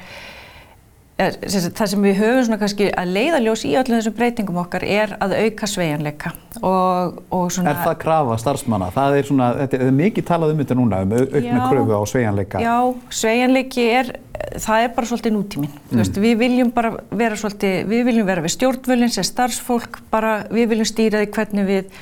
er, 1.22 1.38
það 1.46 1.90
sem 1.92 2.06
við 2.06 2.18
höfum 2.20 2.46
svona 2.48 2.60
kannski 2.62 2.88
að 2.98 3.14
leiðaljós 3.16 3.66
í 3.68 3.74
öllum 3.80 4.00
þessum 4.00 4.16
breytingum 4.18 4.60
okkar 4.64 4.86
er 4.88 5.16
að 5.22 5.36
auka 5.38 5.70
sveigjanleika 5.70 6.34
og, 6.62 7.22
og 7.34 7.46
svona 7.54 7.74
Er 7.74 7.82
það 7.84 7.98
krafa 8.02 8.38
starfsmanna? 8.42 8.90
Það 8.96 9.18
er 9.20 9.30
svona, 9.30 9.50
þetta 9.62 9.82
er 9.86 9.96
mikið 10.00 10.28
talað 10.32 10.54
um 10.54 10.64
þetta 10.64 10.78
núna 10.80 11.02
um 11.06 11.16
aukna 11.20 11.68
kröfu 11.68 12.00
á 12.00 12.04
sveigjanleika 12.14 12.64
Já, 12.64 12.78
sveigjanleiki 13.22 13.88
er 14.00 14.14
það 14.62 14.86
er 14.86 14.96
bara 14.96 15.12
svolítið 15.12 15.36
nútíminn 15.36 15.76
mm. 15.76 16.00
veist, 16.00 16.18
við 16.24 16.40
viljum 16.42 16.72
bara 16.76 16.96
vera 17.10 17.38
svolítið, 17.40 17.78
við 17.92 18.08
viljum 18.10 18.32
vera 18.32 18.46
við 18.46 18.56
stjórnvölinn 18.56 19.14
sem 19.14 19.28
starfsfólk 19.28 20.02
bara, 20.14 20.42
við 20.52 20.74
viljum 20.74 20.90
stýra 20.90 21.22
því 21.22 21.32
hvernig 21.36 21.70
við 21.70 22.02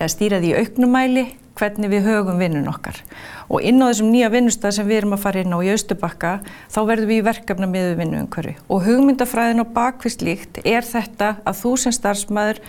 stýra 0.00 0.40
því 0.42 0.54
auknumæli 0.58 1.26
hvernig 1.58 1.90
við 1.92 2.06
högum 2.08 2.40
vinnun 2.40 2.70
okkar. 2.70 2.96
Og 3.52 3.64
inn 3.66 3.82
á 3.84 3.90
þessum 3.90 4.10
nýja 4.12 4.30
vinnustæð 4.32 4.76
sem 4.78 4.88
við 4.88 5.02
erum 5.02 5.16
að 5.16 5.24
fara 5.26 5.42
inn 5.42 5.52
á 5.52 5.58
í 5.60 5.70
Östubakka 5.74 6.32
þá 6.72 6.80
verðum 6.88 7.12
við 7.12 7.20
í 7.20 7.26
verkefna 7.28 7.68
með 7.68 7.92
vinnu 8.00 8.22
umhverfi 8.24 8.56
og 8.72 8.84
hugmyndafræðin 8.86 9.64
og 9.64 9.72
bakvist 9.76 10.24
líkt 10.24 10.62
er 10.64 10.86
þetta 10.86 11.36
að 11.44 11.60
þú 11.60 11.74
sem 11.84 11.96
starfsmæður 11.98 12.62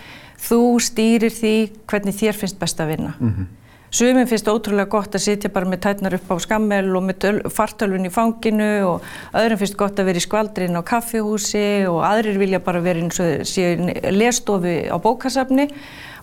þú 0.43 0.61
stýrir 0.83 1.33
því 1.33 1.55
hvernig 1.87 2.19
þér 2.19 2.39
finnst 2.41 2.59
best 2.59 2.83
að 2.83 2.95
vinna. 2.95 3.13
Mm 3.19 3.33
-hmm. 3.33 3.62
Sumum 3.93 4.25
finnst 4.25 4.47
ótrúlega 4.49 4.89
gott 4.89 5.13
að 5.13 5.21
sitja 5.21 5.49
bara 5.53 5.69
með 5.69 5.83
tætnar 5.85 6.15
upp 6.17 6.31
á 6.33 6.35
skammel 6.41 6.87
og 6.97 7.03
með 7.05 7.25
fartölvun 7.53 8.07
í 8.07 8.09
fanginu 8.09 8.69
og 8.87 9.03
öðrum 9.37 9.59
finnst 9.61 9.75
gott 9.77 9.99
að 10.01 10.07
vera 10.09 10.17
í 10.17 10.23
skvaldrin 10.23 10.79
á 10.79 10.81
kaffihúsi 10.81 11.85
og 11.85 11.99
aðrir 12.07 12.39
vilja 12.41 12.59
bara 12.65 12.81
vera 12.81 13.03
eins 13.03 13.21
og 13.21 13.91
lestofi 14.17 14.73
á 14.89 14.97
bókasafni 14.97 15.67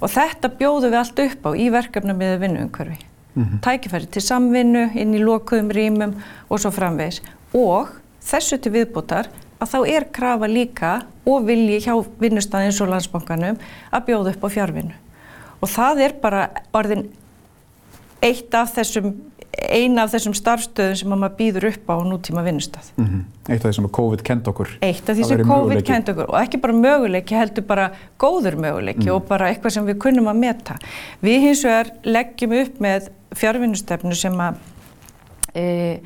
og 0.01 0.11
þetta 0.11 0.51
bjóðum 0.59 0.91
við 0.91 0.99
allt 0.99 1.23
upp 1.27 1.47
á 1.47 1.51
í 1.55 1.69
verkefna 1.71 2.17
með 2.19 2.35
vinnuumhverfi. 2.43 2.99
Mm 3.37 3.45
-hmm. 3.45 3.61
Tækifæri 3.63 4.11
til 4.11 4.23
samvinnu, 4.23 4.91
inn 4.95 5.15
í 5.15 5.23
lokuðum 5.23 5.71
rýmum 5.71 6.17
og 6.49 6.59
svo 6.59 6.75
framvegis. 6.75 7.23
Og 7.55 7.87
þessu 8.19 8.59
til 8.59 8.73
viðbútar 8.73 9.31
að 9.61 9.71
þá 9.71 9.79
er 9.87 10.11
krafa 10.11 10.47
líka 10.47 11.03
og 11.25 11.47
vilji 11.47 11.79
hjá 11.87 11.95
vinnustæðins 12.19 12.81
og 12.81 12.89
landsbankanum 12.89 13.57
að 13.93 14.05
bjóða 14.07 14.35
upp 14.35 14.45
á 14.45 14.49
fjárvinnu. 14.49 14.95
Og 15.63 15.69
það 15.69 16.01
er 16.01 16.13
bara 16.21 16.51
orðin 16.73 17.07
eitt 18.23 18.55
af 18.55 18.75
þessum 18.77 19.15
eina 19.51 20.05
af 20.05 20.13
þessum 20.15 20.35
starfstöðum 20.37 20.97
sem 20.99 21.11
maður 21.11 21.35
býður 21.39 21.67
upp 21.71 21.91
á 21.91 21.97
nútíma 22.07 22.45
vinnustaf. 22.47 22.91
Mm 22.97 23.07
-hmm. 23.07 23.53
Eitt 23.53 23.65
af 23.65 23.71
því 23.71 23.75
sem 23.77 23.89
COVID 23.89 24.23
kent 24.23 24.49
okkur. 24.49 24.69
Eitt 24.81 25.09
af 25.09 25.17
því 25.17 25.27
sem 25.29 25.45
COVID 25.49 25.85
kent 25.85 26.09
okkur 26.09 26.31
og 26.31 26.41
ekki 26.41 26.61
bara 26.61 26.73
möguleiki, 26.73 27.35
heldur 27.35 27.65
bara 27.65 27.91
góður 28.19 28.57
möguleiki 28.57 29.07
mm. 29.07 29.15
og 29.15 29.25
bara 29.29 29.49
eitthvað 29.51 29.71
sem 29.71 29.87
við 29.87 29.99
kunnum 29.99 30.29
að 30.29 30.37
meta. 30.37 30.77
Við 31.23 31.41
hins 31.41 31.65
vegar 31.65 31.91
leggjum 32.05 32.53
upp 32.53 32.81
með 32.81 33.11
fjárvinnustefnu 33.35 34.15
sem 34.15 34.41
að 34.41 34.55
e, 35.55 36.01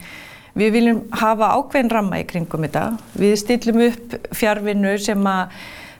við 0.54 0.72
viljum 0.72 1.02
hafa 1.10 1.52
ákveðin 1.56 1.90
ramma 1.90 2.20
í 2.20 2.24
kringum 2.24 2.62
þetta. 2.62 2.98
Við 3.14 3.36
stillum 3.36 3.80
upp 3.80 4.16
fjárvinnu 4.32 4.98
sem 4.98 5.26
að 5.26 5.48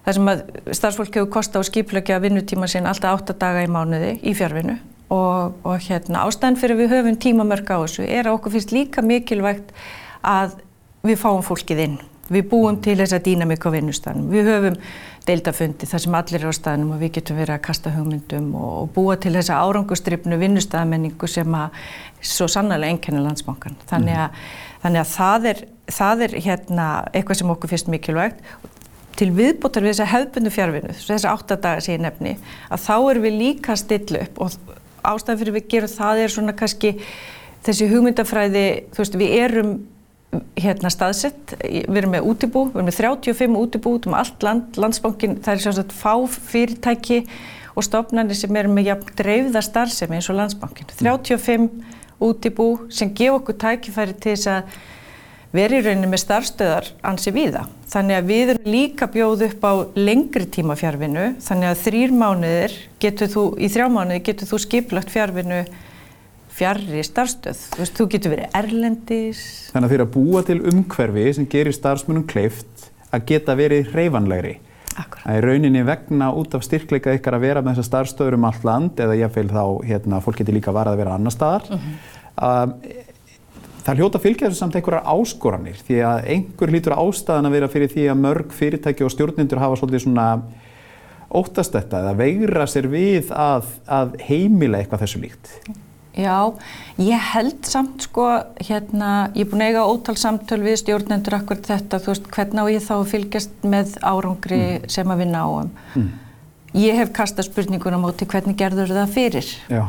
það 0.05 0.14
sem 0.14 0.29
að 0.29 0.42
starfsfólk 0.72 1.14
hefur 1.14 1.31
kosta 1.31 1.61
á 1.61 1.62
skipleikja 1.62 2.20
vinnutíma 2.20 2.66
sinn 2.66 2.87
alltaf 2.87 3.22
8 3.22 3.38
daga 3.38 3.62
í 3.62 3.68
mánuði 3.68 4.18
í 4.22 4.35
fjárvinnu 4.35 4.79
og, 5.12 5.54
og 5.64 5.84
hérna, 5.84 6.24
ástæðan 6.24 6.58
fyrir 6.60 6.80
við 6.80 6.94
höfum 6.96 7.20
tímamörk 7.20 7.70
á 7.72 7.78
þessu 7.84 8.06
er 8.06 8.28
að 8.28 8.38
okkur 8.38 8.56
finnst 8.56 8.74
líka 8.74 9.04
mikilvægt 9.04 9.72
að 10.24 10.58
við 11.04 11.20
fáum 11.20 11.44
fólkið 11.44 11.86
inn. 11.86 11.96
Við 12.32 12.46
búum 12.48 12.78
til 12.80 12.96
þessa 12.96 13.20
dýnamík 13.20 13.66
á 13.68 13.74
vinnustæðanum. 13.74 14.30
Við 14.32 14.46
höfum 14.48 14.76
deildafundi 15.28 15.88
þar 15.88 16.02
sem 16.04 16.14
allir 16.16 16.40
er 16.40 16.48
á 16.48 16.54
staðnum 16.56 16.94
og 16.96 17.02
við 17.02 17.18
getum 17.18 17.36
verið 17.36 17.58
að 17.58 17.64
kasta 17.66 17.92
hugmyndum 17.92 18.46
og, 18.56 18.70
og 18.80 18.92
búa 18.96 19.16
til 19.20 19.34
þessa 19.36 19.60
árangustripnu 19.60 20.38
vinnustæðamenningu 20.40 21.28
sem 21.28 21.56
að 21.58 21.76
svo 22.24 22.48
sannlega 22.48 22.92
enkenna 22.92 23.20
landsbankan. 23.26 23.76
Þannig 23.90 24.22
að 24.24 24.46
Þannig 24.84 25.00
að 25.00 25.12
það 25.14 25.46
er, 25.48 25.60
það 25.96 26.22
er 26.26 26.32
hérna 26.44 26.86
eitthvað 27.16 27.38
sem 27.38 27.52
okkur 27.54 27.70
finnst 27.72 27.86
mikilvægt 27.88 28.42
til 29.16 29.30
viðbútar 29.32 29.84
við 29.84 29.94
þessa 29.94 30.10
hefðbundu 30.10 30.50
fjárvinu, 30.52 30.96
þessa 30.98 31.30
áttadaga 31.32 31.84
ég 31.88 32.02
nefni, 32.02 32.34
að 32.68 32.82
þá 32.84 32.96
erum 32.98 33.24
við 33.24 33.36
líka 33.38 33.72
að 33.72 33.80
stilla 33.80 34.24
upp 34.26 34.40
og 34.44 34.56
ástæðan 35.04 35.40
fyrir 35.40 35.56
við 35.58 35.66
gerum 35.74 35.92
það 35.94 36.22
er 36.24 36.34
svona 36.34 36.54
kannski 36.56 36.94
þessi 37.64 37.88
hugmyndafræði, 37.90 38.64
þú 38.92 39.02
veist, 39.02 39.18
við 39.20 39.34
erum 39.40 39.74
hérna 40.58 40.90
staðsett, 40.90 41.54
við 41.62 41.98
erum 42.00 42.14
með 42.16 42.28
útibú, 42.30 42.64
við 42.70 42.80
erum 42.80 42.88
með 42.90 42.98
35 43.00 43.58
útibú 43.60 43.92
út 43.98 44.08
um 44.10 44.16
allt 44.18 44.46
land, 44.46 44.78
landsbankin, 44.80 45.38
það 45.44 45.54
er 45.54 45.62
sjálfsagt 45.64 45.94
fá 45.94 46.14
fyrirtæki 46.50 47.20
og 47.74 47.86
stofnarnir 47.86 48.38
sem 48.38 48.58
eru 48.58 48.72
með 48.72 48.90
jafn 48.90 49.14
dreifða 49.18 49.62
starfsemi 49.64 50.18
eins 50.18 50.30
og 50.30 50.38
landsbankin. 50.38 50.90
35 50.98 51.70
útibú 52.22 52.68
sem 52.94 53.10
gefa 53.14 53.38
okkur 53.38 53.58
tækifæri 53.62 54.18
til 54.18 54.34
þess 54.34 54.50
að 54.50 54.76
vera 55.54 55.78
í 55.78 55.84
rauninni 55.84 56.10
með 56.10 56.22
starfstöðar 56.24 56.90
ansi 57.06 57.32
víða. 57.34 57.64
Þannig 57.92 58.18
að 58.18 58.30
við 58.32 58.52
erum 58.54 58.68
líka 58.74 59.08
bjóð 59.14 59.46
upp 59.48 59.66
á 59.66 59.72
lengri 59.94 60.46
tíma 60.50 60.76
fjárvinu, 60.78 61.26
þannig 61.44 61.70
að 61.70 61.82
þrýr 61.84 62.14
mánuðir 62.18 62.76
getur 63.02 63.30
þú, 63.30 63.44
í 63.62 63.70
þrjá 63.70 63.86
mánuði 63.94 64.24
getur 64.26 64.50
þú 64.50 64.60
skiplagt 64.64 65.14
fjárvinu 65.14 65.62
fjarrri 66.54 67.02
starfstöð. 67.06 67.62
Þú 67.74 67.82
veist, 67.82 67.96
þú 67.98 68.08
getur 68.12 68.34
verið 68.34 68.58
erlendis. 68.58 69.44
Þannig 69.74 69.88
að 69.88 69.94
þeir 69.94 70.04
að 70.04 70.12
búa 70.14 70.44
til 70.46 70.58
umhverfi 70.70 71.24
sem 71.38 71.48
gerir 71.50 71.74
starfsmunum 71.74 72.26
kleift 72.30 72.90
að 73.14 73.26
geta 73.30 73.56
verið 73.58 73.90
hreyfanlegri. 73.94 74.58
Akkurat. 74.94 75.24
Það 75.24 75.38
er 75.38 75.48
rauninni 75.48 75.82
vegna 75.86 76.28
út 76.38 76.54
af 76.54 76.62
styrkleika 76.62 77.14
ykkar 77.16 77.38
að 77.38 77.46
vera 77.48 77.62
með 77.64 77.80
þessar 77.80 77.88
starfstöður 77.88 78.36
um 78.38 78.46
allt 78.46 78.66
land 78.66 79.00
eða 79.02 79.16
ég 79.18 79.32
feil 79.34 79.48
þá, 79.50 79.64
hérna, 79.88 80.20
fólk 80.22 80.38
getur 80.38 80.54
líka 80.54 80.74
varað 80.74 80.94
að 80.94 81.02
vera 81.02 81.16
annar 81.18 81.34
staðar. 81.34 81.66
Uh 81.66 81.82
-huh. 81.82 81.96
uh, 82.38 83.13
Það 83.85 83.99
hljóta 84.01 84.20
fylgja 84.23 84.49
þessu 84.49 84.62
samt 84.62 84.77
einhverjar 84.79 85.09
áskoranir 85.12 85.81
því 85.85 85.97
að 86.09 86.29
einhver 86.33 86.70
hlýtur 86.73 86.94
ástæðan 86.97 87.49
að 87.51 87.57
vera 87.59 87.66
fyrir 87.68 87.90
því 87.92 88.05
að 88.09 88.20
mörg 88.23 88.53
fyrirtæki 88.57 89.05
og 89.05 89.11
stjórnindur 89.12 89.61
hafa 89.61 89.77
svolítið 89.77 90.07
svona 90.07 90.29
óttast 91.35 91.75
þetta 91.75 92.01
eða 92.01 92.14
veigra 92.16 92.64
sér 92.70 92.88
við 92.88 93.33
að, 93.37 93.66
að 93.85 94.14
heimila 94.25 94.81
eitthvað 94.81 95.05
þessu 95.05 95.20
líkt. 95.27 95.51
Já, 96.14 96.55
ég 97.03 97.27
held 97.35 97.68
samt 97.68 98.07
sko, 98.07 98.29
hérna, 98.62 99.11
ég 99.35 99.44
er 99.44 99.51
búin 99.51 99.64
að 99.66 99.73
eiga 99.75 99.85
ótal 99.90 100.14
samtöl 100.23 100.61
við 100.62 100.79
stjórnendur 100.85 101.37
akkur 101.40 101.61
þetta, 101.66 101.99
þú 102.01 102.12
veist, 102.12 102.31
hvernig 102.37 102.64
á 102.64 102.66
ég 102.70 102.87
þá 102.87 102.94
að 102.97 103.09
fylgjast 103.11 103.68
með 103.68 103.97
árangri 104.01 104.62
mm. 104.62 104.88
sem 104.94 105.12
að 105.12 105.25
vinna 105.25 105.42
á 105.44 105.49
um. 105.51 105.75
Mm. 105.99 106.09
Ég 106.79 107.03
hef 107.03 107.12
kastað 107.18 107.51
spurningunum 107.51 108.07
á 108.07 108.11
til 108.14 108.31
hvernig 108.31 108.57
gerður 108.62 108.94
það 108.94 109.14
fyrir. 109.18 109.53
Já 109.68 109.85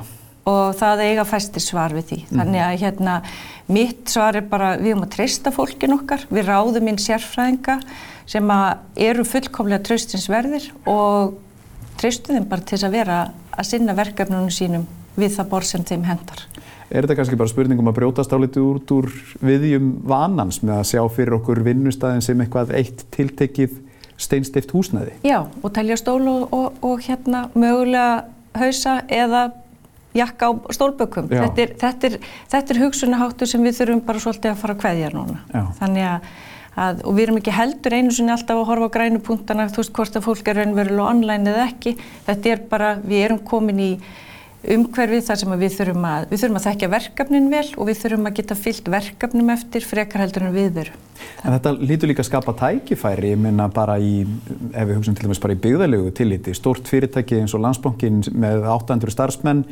og 0.45 0.75
það 0.77 1.03
eiga 1.07 1.25
fæstir 1.27 1.63
svar 1.63 1.93
við 1.95 2.09
því. 2.09 2.19
Þannig 2.31 2.63
að 2.65 2.75
hérna, 2.83 3.15
mitt 3.73 4.11
svar 4.13 4.37
er 4.37 4.45
bara 4.49 4.75
við 4.77 4.93
erum 4.93 5.07
að 5.07 5.15
treysta 5.17 5.53
fólkin 5.53 5.95
okkar, 5.97 6.27
við 6.29 6.49
ráðum 6.49 6.91
inn 6.91 7.01
sérfræðinga 7.01 7.79
sem 8.29 8.53
eru 9.07 9.25
fullkomlega 9.25 9.85
treystinsverðir 9.85 10.69
og 10.89 11.35
treystu 11.99 12.35
þeim 12.35 12.47
bara 12.49 12.65
til 12.67 12.81
að 12.83 12.97
vera 12.97 13.19
að 13.55 13.69
sinna 13.71 13.95
verkefnunum 13.97 14.53
sínum 14.53 14.85
við 15.15 15.37
það 15.37 15.51
borð 15.53 15.71
sem 15.71 15.87
þeim 15.87 16.05
hendar. 16.09 16.45
Er 16.85 17.01
þetta 17.01 17.17
kannski 17.17 17.37
bara 17.39 17.49
spurningum 17.49 17.89
að 17.89 17.97
brjótast 17.97 18.33
á 18.33 18.37
litið 18.37 18.65
út 18.69 18.91
úr 18.93 19.09
viðjum 19.41 19.89
vanans 20.05 20.61
með 20.61 20.77
að 20.77 20.89
sjá 20.91 21.01
fyrir 21.15 21.39
okkur 21.39 21.63
vinnustæðin 21.65 22.21
sem 22.21 22.43
eitthvað 22.43 22.75
eitt 22.77 23.01
tiltekið 23.15 23.79
steinstift 24.21 24.73
húsnæði? 24.75 25.15
Já, 25.25 25.39
og 25.63 25.73
telja 25.73 25.97
stól 25.99 26.21
og, 26.29 26.53
og, 26.53 26.77
og 26.85 27.01
hérna 27.03 27.47
mögulega 27.57 28.27
hausa 28.55 28.99
eða 29.11 29.47
jakka 30.15 30.49
á 30.49 30.51
stólbökum. 30.75 31.29
Þetta 31.31 31.63
er, 31.63 31.71
þetta, 31.81 32.09
er, 32.09 32.17
þetta 32.51 32.75
er 32.75 32.81
hugsunaháttur 32.83 33.51
sem 33.51 33.63
við 33.65 33.79
þurfum 33.79 34.03
bara 34.07 34.23
svolítið 34.23 34.51
að 34.51 34.59
fara 34.63 34.75
að 34.75 34.83
kveðja 34.83 35.13
núna. 35.15 35.39
Já. 35.53 35.63
Þannig 35.79 36.07
að, 36.09 36.29
að, 36.85 37.01
og 37.05 37.17
við 37.17 37.27
erum 37.27 37.41
ekki 37.41 37.55
heldur 37.55 37.97
einu 37.97 38.13
sinni 38.15 38.35
alltaf 38.35 38.61
að 38.61 38.69
horfa 38.71 38.91
á 38.91 38.95
grænupunktana, 38.97 39.71
þú 39.71 39.83
veist 39.83 39.95
hvort 39.99 40.19
að 40.19 40.27
fólk 40.29 40.51
er 40.51 40.61
raunverulega 40.61 41.09
online 41.15 41.53
eða 41.53 41.67
ekki. 41.69 41.97
Þetta 42.29 42.55
er 42.55 42.63
bara, 42.71 42.93
við 43.03 43.27
erum 43.29 43.43
komin 43.47 43.83
í 43.83 43.91
umhverfið 44.73 45.25
þar 45.27 45.39
sem 45.41 45.55
við 45.59 45.73
þurfum 45.77 46.05
að, 46.09 46.27
við 46.31 46.41
þurfum 46.41 46.59
að 46.59 46.65
þekkja 46.65 46.89
verkefnin 46.93 47.49
vel 47.51 47.65
og 47.75 47.89
við 47.89 47.99
þurfum 48.01 48.29
að 48.29 48.37
geta 48.39 48.57
fyllt 48.57 48.87
verkefnum 48.91 49.51
eftir 49.53 49.85
frekar 49.85 50.23
heldur 50.23 50.47
en 50.47 50.55
við 50.55 50.69
verum. 50.79 51.01
En 51.43 51.53
þetta 51.55 51.73
lítur 51.79 52.11
líka 52.11 52.23
að 52.23 52.29
skapa 52.29 52.55
tækifæri, 52.59 53.33
ég 53.33 53.41
minna 53.41 53.67
bara 53.73 53.97
í, 54.01 54.23
ef 54.25 54.87
við 54.89 54.97
hugsaum 54.97 55.17
til 55.17 55.27
dæmis 55.27 55.41
bara 55.43 55.55
í 55.55 55.61
byggðalegu 55.65 56.13
tilliti, 56.17 56.55
stórt 56.57 56.89
fyrirtæki 56.89 57.39
eins 57.41 57.55
og 57.55 57.63
Landsbankin 57.65 58.23
með 58.33 58.65
800 58.73 59.15
starfsmenn, 59.15 59.63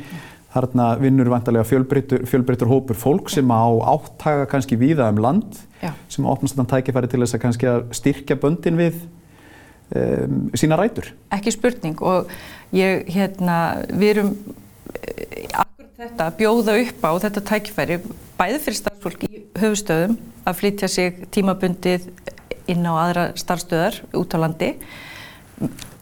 Þarna 0.54 0.88
vinnur 1.02 1.30
vantarlega 1.32 1.66
fjölbreytur 1.66 2.70
hópur 2.70 2.98
fólk 2.98 3.30
sem 3.32 3.48
á 3.50 3.66
áttaga 3.90 4.46
kannski 4.50 4.78
víða 4.78 5.08
um 5.10 5.18
land 5.22 5.58
Já. 5.82 5.90
sem 6.08 6.26
opnast 6.30 6.54
þann 6.58 6.70
tækifæri 6.70 7.10
til 7.10 7.22
þess 7.24 7.34
að 7.34 7.42
kannski 7.42 7.70
að 7.70 7.80
styrkja 7.98 8.36
böndin 8.38 8.78
við 8.78 9.00
um, 9.98 10.44
sína 10.54 10.78
rætur. 10.78 11.10
Ekki 11.34 11.54
spurning 11.56 11.98
og 12.06 12.30
ég, 12.74 13.02
hérna, 13.10 13.56
við 13.90 14.12
erum 14.12 14.30
eh, 14.94 15.48
akkurat 15.50 16.04
þetta 16.04 16.28
að 16.28 16.38
bjóða 16.38 16.76
upp 16.84 17.02
á 17.02 17.10
þetta 17.26 17.44
tækifæri 17.50 17.98
bæði 18.38 18.60
fyrir 18.62 18.78
starfsfólk 18.78 19.26
í 19.26 19.32
höfustöðum 19.58 20.14
að 20.44 20.60
flytja 20.60 20.90
sig 20.92 21.24
tímabundið 21.34 22.06
inn 22.70 22.86
á 22.86 22.92
aðra 22.94 23.26
starfstöðar 23.38 24.00
út 24.16 24.38
á 24.38 24.38
landi 24.38 24.70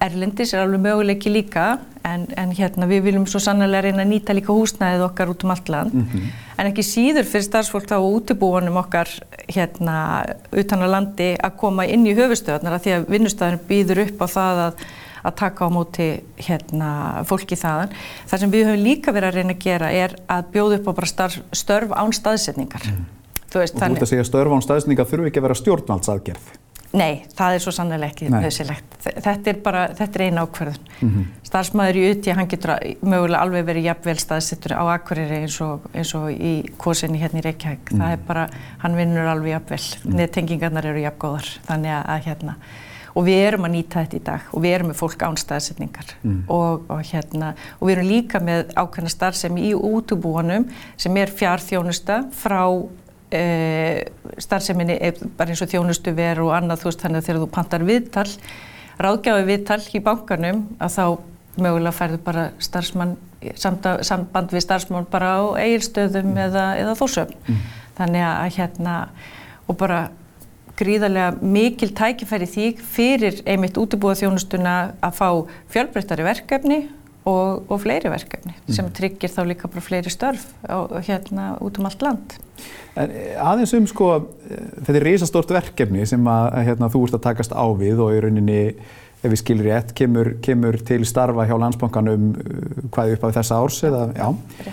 Erlendis 0.02 0.52
er 0.54 0.64
alveg 0.64 0.82
möguleiki 0.82 1.32
líka 1.32 1.76
en, 2.08 2.26
en 2.38 2.52
hérna 2.56 2.88
við 2.90 3.06
viljum 3.08 3.26
svo 3.30 3.40
sannlega 3.42 3.82
reyna 3.86 4.04
að 4.04 4.10
nýta 4.12 4.34
líka 4.36 4.54
húsnæðið 4.54 5.04
okkar 5.06 5.30
út 5.32 5.44
um 5.46 5.52
allt 5.54 5.68
land 5.72 5.94
mm 5.94 6.06
-hmm. 6.08 6.32
en 6.58 6.70
ekki 6.70 6.84
síður 6.86 7.28
fyrir 7.28 7.46
starfsfólk 7.46 7.86
þá 7.90 7.96
útibúanum 8.00 8.76
okkar 8.82 9.08
hérna 9.48 10.24
utan 10.52 10.82
á 10.82 10.88
landi 10.96 11.30
að 11.36 11.56
koma 11.56 11.86
inn 11.86 12.06
í 12.06 12.16
höfustöðunar 12.18 12.76
að 12.76 12.84
því 12.84 12.92
að 12.96 13.08
vinnustöðun 13.08 13.64
býður 13.68 14.02
upp 14.06 14.22
á 14.22 14.26
það 14.26 14.62
að, 14.66 14.84
að 15.22 15.34
taka 15.34 15.66
á 15.66 15.68
móti 15.70 16.08
hérna 16.36 16.90
fólki 17.24 17.56
þaðan. 17.56 17.94
Það 18.26 18.40
sem 18.40 18.50
við 18.50 18.66
höfum 18.66 18.84
líka 18.84 19.12
verið 19.12 19.28
að 19.28 19.34
reyna 19.34 19.52
að 19.52 19.64
gera 19.64 19.92
er 19.92 20.16
að 20.26 20.44
bjóða 20.52 20.78
upp 20.78 20.88
á 20.88 20.92
bara 20.92 21.06
starf, 21.06 21.38
störf 21.52 21.90
án 21.90 22.12
staðsetningar. 22.12 22.82
Mm. 22.86 23.06
Þú 23.52 23.58
veist, 23.58 23.74
og 23.74 23.80
þú 23.80 23.92
ert 23.92 24.02
að 24.02 24.08
segja 24.08 24.24
störf 24.24 24.52
án 24.52 24.62
staðsetningar 24.64 25.06
þurfu 25.06 25.26
ekki 25.28 25.40
að 25.40 25.46
vera 25.48 25.60
stjórnvaldsaðgerð. 25.60 26.52
Nei, 26.92 27.22
það 27.32 27.54
er 27.56 27.62
svo 27.64 27.72
sannlega 27.72 28.10
ekki 28.10 28.28
nöðsilegt. 28.32 28.96
Þetta 29.02 29.50
er 29.50 29.60
bara, 29.64 29.86
þetta 29.96 30.18
er 30.18 30.24
eina 30.26 30.44
ákverðun. 30.44 30.90
Mm 31.00 31.08
-hmm. 31.08 31.24
Starfsmæður 31.48 31.98
í 31.98 32.04
uti, 32.10 32.34
hann 32.36 32.48
getur 32.48 32.74
mögulega 33.00 33.40
alveg 33.40 33.66
verið 33.66 33.88
jafnvel 33.88 34.18
staðsettur 34.20 34.76
á 34.76 34.84
Akureyri 34.92 35.40
eins 35.40 35.58
eins 35.94 36.14
og 36.14 36.30
í 36.30 36.52
kosinni 36.76 37.18
hérna 37.22 37.40
í 37.40 37.46
Reykjavík. 37.48 37.92
Mm 37.92 37.98
-hmm. 37.98 38.04
Það 38.04 38.12
er 38.12 38.18
bara, 38.26 38.48
hann 38.78 38.96
vinnur 38.96 39.26
alveg 39.26 39.52
jafnvel. 39.52 39.80
Mm 39.80 40.10
-hmm. 40.10 40.16
Neðtengingarnar 40.16 40.86
eru 40.86 41.00
jafngóðar. 41.00 41.48
Þannig 41.66 41.90
að, 41.90 42.04
að 42.08 42.24
hérna, 42.26 42.54
og 43.14 43.26
við 43.26 43.42
erum 43.46 43.66
að 43.68 43.74
nýta 43.76 44.02
þetta 44.02 44.16
í 44.16 44.24
dag 44.24 44.40
og 44.52 44.64
við 44.64 44.74
erum 44.76 44.90
með 44.92 45.00
fólk 45.02 45.22
án 45.26 45.38
staðsetningar 45.40 46.14
mhm. 46.22 46.40
og, 46.48 46.90
og 46.92 47.02
hérna, 47.12 47.54
og 47.78 47.88
við 47.88 47.96
erum 47.96 48.08
líka 48.08 48.40
með 48.40 48.72
ákveðna 48.76 49.12
starfsemi 49.12 49.68
í 49.68 49.74
útubúanum 49.74 50.68
sem 50.96 51.16
er 51.16 51.32
fjárþjónusta 51.40 52.22
frá 52.32 52.62
e, 53.34 53.42
starfseminni 54.42 54.98
bara 55.36 55.52
eins 55.52 55.64
og 55.64 55.70
þjónustu 55.72 56.14
veru 56.16 56.48
og 56.50 56.56
annað 56.58 56.84
þú 56.84 56.90
veist 56.90 57.04
þannig 57.04 57.22
að 57.22 57.28
þegar 57.28 57.42
þú 57.42 57.50
pantar 57.56 57.84
viðtal 57.88 58.28
ráðgjáði 59.02 59.44
viðtal 59.48 59.80
í 59.92 60.02
bankanum 60.04 60.64
að 60.78 60.96
þá 60.96 61.04
mögulega 61.62 61.96
færðu 61.96 62.22
bara 62.24 62.48
starfsmann 62.62 63.16
samband 63.58 64.54
við 64.54 64.64
starfsmann 64.64 65.08
bara 65.10 65.36
á 65.36 65.42
eigilstöðum 65.60 66.32
mm. 66.32 66.42
eða, 66.46 66.66
eða 66.80 66.96
þórsöfn 67.00 67.38
mm. 67.42 67.62
þannig 67.98 68.26
að 68.28 68.56
hérna 68.56 68.96
og 69.68 69.78
bara 69.80 70.02
gríðarlega 70.78 71.36
mikil 71.44 71.90
tækifæri 71.94 72.48
því 72.48 72.66
fyrir 72.94 73.42
einmitt 73.44 73.78
útibúða 73.80 74.22
þjónustuna 74.22 74.76
að 75.04 75.18
fá 75.18 75.28
fjölbreyttari 75.74 76.26
verkefni 76.26 76.80
og, 77.28 77.68
og 77.70 77.80
fleiri 77.82 78.10
verkefni 78.10 78.54
mm. 78.54 78.72
sem 78.74 78.88
tryggir 78.94 79.30
þá 79.30 79.42
líka 79.46 79.70
bara 79.70 79.84
fleiri 79.84 80.10
störf 80.12 80.48
á, 80.66 80.90
hérna 81.06 81.52
út 81.62 81.78
um 81.78 81.86
allt 81.86 82.02
land. 82.02 82.36
En 82.98 83.14
eh, 83.14 83.36
aðeins 83.40 83.74
um 83.78 83.86
sko, 83.90 84.10
eh, 84.48 84.66
þetta 84.80 84.98
er 84.98 85.06
risastort 85.06 85.54
verkefni 85.54 86.06
sem 86.08 86.26
að 86.28 86.58
hérna, 86.66 86.90
þú 86.92 87.06
ert 87.06 87.18
að 87.20 87.24
takast 87.28 87.54
á 87.54 87.64
við 87.78 88.02
og 88.02 88.16
í 88.16 88.20
rauninni, 88.24 88.62
ef 89.22 89.28
við 89.30 89.42
skilur 89.44 89.70
rétt, 89.70 89.94
kemur, 89.98 90.34
kemur 90.42 90.80
til 90.86 91.04
starfa 91.08 91.46
hjá 91.46 91.54
landsbankanum 91.62 92.32
eh, 92.42 92.86
hvaði 92.90 93.18
upp 93.18 93.28
á 93.30 93.34
þessa 93.38 93.60
árs 93.62 93.82
eða, 93.88 94.06
já. 94.18 94.72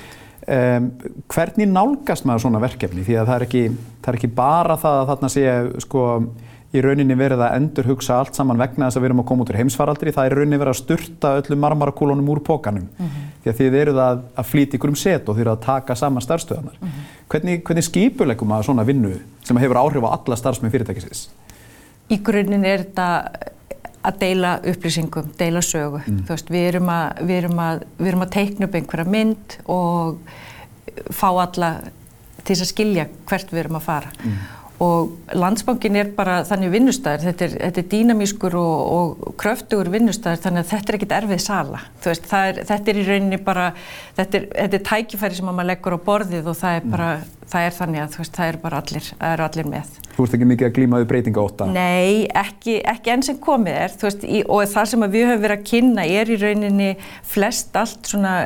Um, 0.50 0.86
hvernig 1.30 1.68
nálgast 1.70 2.26
maður 2.26 2.48
svona 2.48 2.62
verkefni? 2.64 3.04
Því 3.06 3.20
að 3.22 3.28
það 3.28 3.36
er 3.36 3.44
ekki, 3.46 3.60
það 4.02 4.08
er 4.10 4.16
ekki 4.18 4.30
bara 4.40 4.78
það 4.82 5.02
að 5.02 5.10
þarna 5.12 5.30
sé 5.30 5.44
sko 5.84 6.06
í 6.69 6.82
rauninni 6.86 7.15
verið 7.17 7.41
að 7.41 7.55
endur 7.58 7.88
hugsa 7.89 8.19
allt 8.19 8.38
saman 8.38 8.60
vegna 8.62 8.88
þess 8.88 8.99
að 8.99 9.03
við 9.03 9.10
erum 9.10 9.21
að 9.23 9.27
koma 9.32 9.45
út 9.45 9.51
úr 9.51 9.58
heimsfaraldri 9.58 10.13
það 10.13 10.27
er 10.27 10.36
rauninni 10.38 10.60
verið 10.62 10.73
að 10.75 10.79
sturta 10.79 11.32
öllum 11.39 11.63
marmarakúlunum 11.63 12.29
úr 12.29 12.41
pókanum 12.45 12.86
mm 12.86 13.05
-hmm. 13.05 13.29
því 13.43 13.51
að 13.51 13.60
þið 13.60 13.77
eruð 13.82 14.01
að, 14.05 14.21
að 14.36 14.49
flýta 14.51 14.77
ykkur 14.77 14.93
um 14.93 14.95
set 14.95 15.29
og 15.29 15.36
þið 15.36 15.41
eruð 15.41 15.58
að 15.58 15.65
taka 15.65 15.95
saman 15.95 16.21
starfstöðanar 16.21 16.77
mm 16.79 16.88
-hmm. 16.88 17.08
hvernig, 17.29 17.63
hvernig 17.63 17.84
skipuleikum 17.84 18.51
að 18.51 18.63
svona 18.63 18.86
vinnu 18.86 19.15
sem 19.43 19.58
hefur 19.58 19.77
áhrif 19.77 20.03
á 20.05 20.10
alla 20.13 20.36
starfsmenn 20.36 20.71
fyrirtækisins? 20.71 21.29
Í 22.10 22.17
grunninn 22.23 22.65
er 22.65 22.77
þetta 22.77 23.08
að 24.03 24.19
deila 24.19 24.60
upplýsingum, 24.63 25.32
deila 25.39 25.62
sögu 25.62 26.01
mm. 26.05 26.21
veist, 26.29 26.49
við, 26.49 26.67
erum 26.73 26.89
að, 26.89 27.08
við, 27.21 27.36
erum 27.43 27.60
að, 27.60 27.84
við 27.97 28.08
erum 28.08 28.21
að 28.21 28.32
teikna 28.36 28.67
upp 28.67 28.75
einhverja 28.75 29.05
mynd 29.05 29.58
og 29.67 30.19
fá 31.12 31.27
alla 31.34 31.71
til 32.43 32.55
þess 32.55 32.65
að 32.65 32.71
skilja 32.71 33.05
hvert 33.29 33.51
við 33.51 33.60
erum 33.60 33.79
að 33.79 33.86
fara. 33.86 34.13
Og 34.80 35.34
landsbankin 35.36 35.98
er 36.00 36.12
bara 36.15 36.38
þannig 36.48 36.72
vinnustæðir, 36.72 37.26
þetta 37.28 37.46
er, 37.46 37.56
þetta 37.65 37.82
er 37.82 37.88
dýnamískur 37.92 38.54
og, 38.56 38.92
og 38.96 39.34
kröftugur 39.39 39.89
vinnustæðir 39.92 40.39
þannig 40.46 40.63
að 40.63 40.70
þetta 40.70 40.94
er 40.94 40.98
ekkit 40.98 41.15
erfið 41.18 41.42
sala. 41.44 41.82
Veist, 42.06 42.30
er, 42.32 42.62
þetta 42.70 42.94
er 42.94 43.02
í 43.02 43.04
rauninni 43.10 43.39
bara, 43.44 43.65
þetta 44.15 44.39
er, 44.39 44.46
þetta 44.54 44.80
er 44.80 44.86
tækifæri 44.88 45.39
sem 45.39 45.52
maður 45.52 45.70
leggur 45.74 45.98
á 46.00 46.06
borðið 46.08 46.48
og 46.48 46.58
það 46.62 46.80
er 46.80 46.88
bara, 46.96 47.10
mm. 47.18 47.44
það 47.52 47.68
er 47.68 47.78
þannig 47.82 48.04
að 48.06 48.18
veist, 48.22 48.39
það 48.39 48.54
er 48.54 48.62
bara 48.63 48.82
allir, 48.86 49.12
er 49.34 49.46
allir 49.50 49.70
með. 49.76 50.00
Þú 50.15 50.30
ert 50.30 50.39
ekki 50.39 50.50
mikið 50.54 50.70
að 50.70 50.74
glímaðu 50.80 51.12
breytinga 51.12 51.44
óta? 51.44 51.70
Nei, 51.76 52.24
ekki, 52.46 52.80
ekki 52.96 53.15
enn 53.18 53.28
sem 53.28 53.44
komið 53.44 53.84
er 53.84 54.00
veist, 54.06 54.24
í, 54.24 54.46
og 54.48 54.63
það 54.72 54.92
sem 54.94 55.08
við 55.10 55.28
höfum 55.28 55.44
verið 55.44 55.60
að 55.60 55.70
kynna 55.74 56.08
er 56.08 56.32
í 56.32 56.39
rauninni 56.39 56.92
flest 57.28 57.76
allt 57.80 58.08
svona 58.08 58.38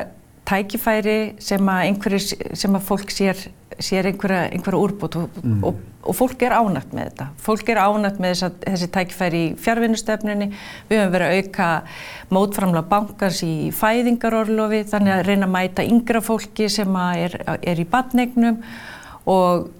tækifæri 0.48 1.18
sem 1.40 1.68
að 1.70 1.86
einhverjir, 1.88 2.54
sem 2.58 2.74
að 2.76 2.88
fólk 2.90 3.12
sér 3.14 3.38
sér 3.82 4.08
einhverja, 4.08 4.48
einhverja 4.52 4.80
úrbútt 4.80 5.16
og, 5.18 5.36
mm. 5.42 5.60
og, 5.66 5.78
og 6.04 6.16
fólk 6.16 6.42
er 6.46 6.54
ánægt 6.56 6.94
með 6.94 7.08
þetta. 7.08 7.26
Fólk 7.44 7.70
er 7.72 7.80
ánægt 7.82 8.20
með 8.22 8.34
þessa, 8.34 8.50
þessi 8.64 8.88
tækifæri 8.94 9.40
í 9.40 9.52
fjárvinnustefnunni. 9.64 10.50
Við 10.90 11.00
höfum 11.00 11.14
verið 11.14 11.30
að 11.30 11.38
auka 11.40 11.68
mótframlega 12.36 12.90
bankars 12.90 13.42
í 13.46 13.54
fæðingarorlofi 13.74 14.82
þannig 14.92 15.16
að 15.16 15.24
reyna 15.28 15.48
að 15.48 15.54
mæta 15.56 15.86
yngra 15.88 16.22
fólki 16.24 16.68
sem 16.72 17.00
er, 17.14 17.38
er 17.56 17.82
í 17.82 17.88
badnegnum 17.90 18.60
og, 19.30 19.70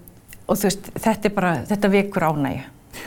og 0.45 0.63
veist, 0.63 0.91
þetta 0.95 1.33
bara, 1.35 1.57
þetta 1.69 1.93
vekur 1.95 2.29
ánægi. 2.31 2.65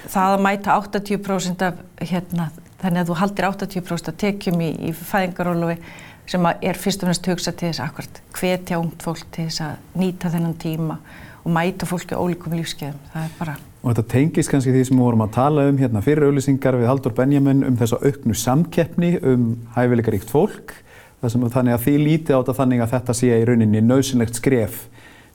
Það 0.09 0.35
að 0.35 0.45
mæta 0.45 0.77
80% 0.81 1.65
af 1.65 1.79
hérna, 2.05 2.51
þannig 2.83 3.01
að 3.03 3.09
þú 3.11 3.23
haldir 3.23 3.49
80% 3.49 4.13
af 4.13 4.21
tekjum 4.21 4.61
í, 4.63 4.75
í 4.89 4.93
fæðingarorlofi 4.97 5.81
sem 6.29 6.49
er 6.49 6.77
fyrst 6.79 7.03
og 7.03 7.09
fremst 7.09 7.31
hugsa 7.31 7.55
til 7.57 7.71
þess 7.71 7.81
að 7.81 7.89
akkurat 7.89 8.21
hvetja 8.37 8.81
ungt 8.81 9.05
fólk 9.05 9.25
til 9.33 9.47
þess 9.49 9.63
að 9.65 10.01
nýta 10.01 10.33
þennan 10.33 10.59
tíma 10.61 10.99
og 11.45 11.55
mæta 11.55 11.89
fólki 11.89 12.17
á 12.17 12.21
ólíkum 12.21 12.57
lífskeiðum. 12.59 12.99
Það 13.15 13.25
er 13.25 13.33
bara... 13.39 13.55
Og 13.79 13.95
þetta 13.95 14.05
tengis 14.13 14.51
kannski 14.51 14.75
því 14.75 14.83
sem 14.89 14.99
við 14.99 15.07
vorum 15.07 15.25
að 15.25 15.33
tala 15.39 15.65
um 15.71 15.79
hérna 15.81 16.03
fyrir 16.05 16.29
auðlýsingar 16.29 16.77
við 16.77 16.91
Haldur 16.91 17.15
Benjamin 17.17 17.65
um 17.65 17.79
þessa 17.79 18.01
auknu 18.03 18.37
samkeppni 18.37 19.13
um 19.23 19.49
hæfileikaríkt 19.77 20.33
fólk. 20.33 20.75
Þannig 21.23 21.75
að 21.75 21.85
því 21.87 21.97
líti 22.03 22.35
á 22.35 22.43
þetta 22.43 22.57
þannig 22.61 22.85
að 22.85 22.95
þetta 22.97 23.17
sé 23.17 23.33
í 23.33 23.47
rauninni 23.49 23.83
nöðsynlegt 23.87 24.39
skref 24.39 24.85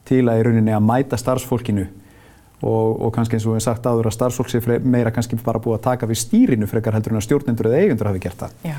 til 0.08 0.22
að 0.28 0.42
í 0.42 0.48
rauninni 0.48 0.76
að 0.76 0.86
mæta 0.86 1.20
starfsfólkinu 1.20 1.88
og, 2.64 2.90
og 3.08 3.14
kannski 3.16 3.40
eins 3.40 3.48
og 3.48 3.56
við 3.56 3.64
hefum 3.64 3.66
sagt 3.66 3.88
áður 3.90 4.12
að 4.12 4.18
starfsfólk 4.20 4.52
sé 4.52 4.80
meira 4.84 5.12
kannski 5.16 5.40
bara 5.44 5.64
búið 5.64 5.80
að 5.80 5.88
taka 5.90 6.12
við 6.12 6.22
stýrinu 6.22 6.70
frekar 6.72 6.96
heldur 6.96 7.16
en 7.16 7.24
að 7.24 7.28
stjórnendur 7.28 7.72
eða 7.72 7.82
eigundur 7.82 8.12
hafi 8.12 8.24
gert 8.24 8.46
það. 8.46 8.60
Já 8.70 8.78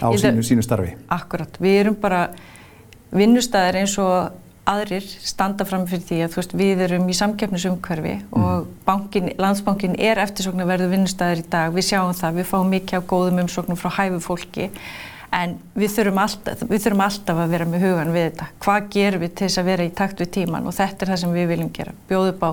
á 0.00 0.08
sínu, 0.16 0.44
sínu 0.46 0.64
starfi. 0.64 0.94
Akkurat, 1.12 1.60
við 1.62 1.80
erum 1.84 2.00
bara 2.00 2.26
vinnustæðir 3.14 3.80
eins 3.82 3.96
og 4.02 4.34
aðrir 4.66 5.04
standa 5.22 5.64
fram 5.66 5.84
fyrir 5.86 6.02
því 6.08 6.20
að 6.24 6.36
veist, 6.40 6.54
við 6.58 6.80
erum 6.88 7.06
í 7.06 7.14
samkeppnisumhverfi 7.14 8.14
mm. 8.18 8.38
og 8.40 8.70
bankin, 8.86 9.30
landsbankin 9.38 9.94
er 9.94 10.18
eftirsókn 10.24 10.64
að 10.64 10.72
verða 10.72 10.88
vinnustæðir 10.90 11.44
í 11.44 11.50
dag, 11.52 11.74
við 11.74 11.86
sjáum 11.92 12.16
það, 12.18 12.40
við 12.40 12.48
fáum 12.50 12.72
mikið 12.74 12.98
á 12.98 13.08
góðum 13.12 13.44
umsóknum 13.44 13.78
frá 13.78 13.92
hæfu 14.00 14.18
fólki 14.24 14.70
en 15.36 15.56
við 15.78 15.94
þurfum, 15.94 16.20
alltaf, 16.22 16.66
við 16.66 16.82
þurfum 16.82 17.04
alltaf 17.06 17.40
að 17.42 17.54
vera 17.54 17.68
með 17.68 17.86
hugan 17.86 18.12
við 18.14 18.28
þetta. 18.28 18.50
Hvað 18.64 18.90
gerum 18.94 19.22
við 19.22 19.32
til 19.36 19.46
þess 19.46 19.60
að 19.60 19.70
vera 19.70 19.86
í 19.86 19.94
takt 20.00 20.22
við 20.22 20.30
tíman 20.36 20.68
og 20.68 20.76
þetta 20.76 21.04
er 21.04 21.12
það 21.12 21.22
sem 21.22 21.34
við 21.34 21.48
viljum 21.52 21.72
gera. 21.76 21.96
Bjóð 22.10 22.30
upp 22.32 22.46
á 22.46 22.50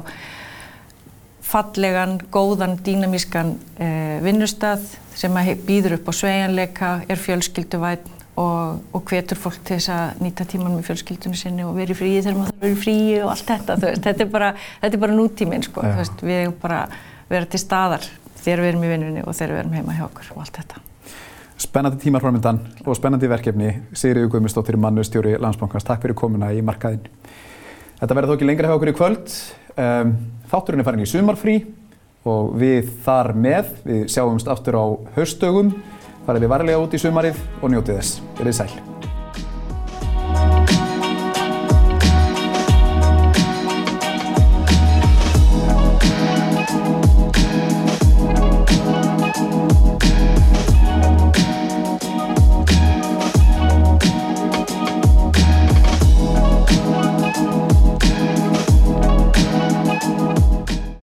fallegan, 1.54 2.18
góðan, 2.34 2.78
dýnamískan 2.84 3.54
eh, 3.78 4.18
vinnustað 4.26 4.86
sem 5.16 5.40
býður 5.68 5.98
upp 6.00 6.10
á 6.10 6.14
svejanleika, 6.18 6.92
er 7.10 7.22
fjölskylduvæn 7.22 8.12
og, 8.40 8.80
og 8.94 9.04
hvetur 9.10 9.38
fólk 9.38 9.60
til 9.62 9.78
þess 9.78 9.92
að 9.94 10.24
nýta 10.26 10.46
tíman 10.50 10.74
með 10.74 10.88
fjölskyldunum 10.90 11.38
sinni 11.38 11.66
og 11.68 11.76
verið 11.78 12.00
fríi 12.00 12.22
þegar 12.22 12.40
maður 12.40 12.50
þarf 12.50 12.64
að 12.64 12.68
vera 12.68 12.82
fríi 12.82 13.20
og 13.20 13.34
allt 13.34 13.52
þetta. 13.52 13.76
Veist, 13.84 14.06
þetta 14.08 14.26
er 14.26 14.32
bara, 14.34 14.50
bara 15.06 15.18
nútíminn, 15.18 15.66
sko. 15.68 15.84
Veist, 16.00 16.24
við 16.26 16.40
erum 16.40 16.56
bara 16.62 16.80
að 16.88 16.98
vera 17.30 17.50
til 17.50 17.62
staðar 17.62 18.08
þegar 18.44 18.64
við 18.64 18.72
erum 18.72 18.88
í 18.88 18.92
vinnunni 18.92 19.24
og 19.24 19.38
þegar 19.38 19.54
við 19.54 19.64
erum 19.64 19.78
heima 19.78 19.98
hjá 20.00 20.08
okkur 20.08 20.34
og 20.34 20.44
allt 20.44 20.60
þetta. 20.62 20.84
Spennandi 21.64 22.02
tímar 22.02 22.24
framöndan 22.24 22.60
og 22.84 22.98
spennandi 22.98 23.30
verkefni. 23.30 23.70
Sigriður 23.96 24.34
Guðmundsdóttir, 24.34 24.78
mannustjóri 24.82 25.38
Landsbankans. 25.40 25.86
Takk 25.88 26.02
fyrir 26.04 26.18
komuna 26.18 26.50
í 26.52 26.64
markaðin. 26.66 27.06
Þetta 28.02 28.18
verður 28.18 28.34
þó 28.34 28.36
ekki 28.40 28.50
lengra 28.50 28.72
hjá 28.72 28.76
okkur 28.80 28.92
í 28.92 28.96
kvöld. 28.98 29.36
Um, 29.78 30.16
þátturinn 30.52 30.84
er 30.84 30.88
farin 30.90 31.06
í 31.06 31.10
sumarfrí 31.10 31.56
og 32.30 32.56
við 32.60 32.90
þar 33.06 33.34
með, 33.36 33.76
við 33.88 34.08
sjáumst 34.14 34.50
aftur 34.52 34.80
á 34.80 34.86
haustögum, 35.18 35.76
farið 36.28 36.48
við 36.48 36.56
varlega 36.56 36.82
út 36.86 36.96
í 36.96 37.04
sumarið 37.04 37.46
og 37.62 37.72
njótið 37.74 38.02
þess. 38.02 38.26
Verðið 38.40 38.60
sæl. 38.62 38.93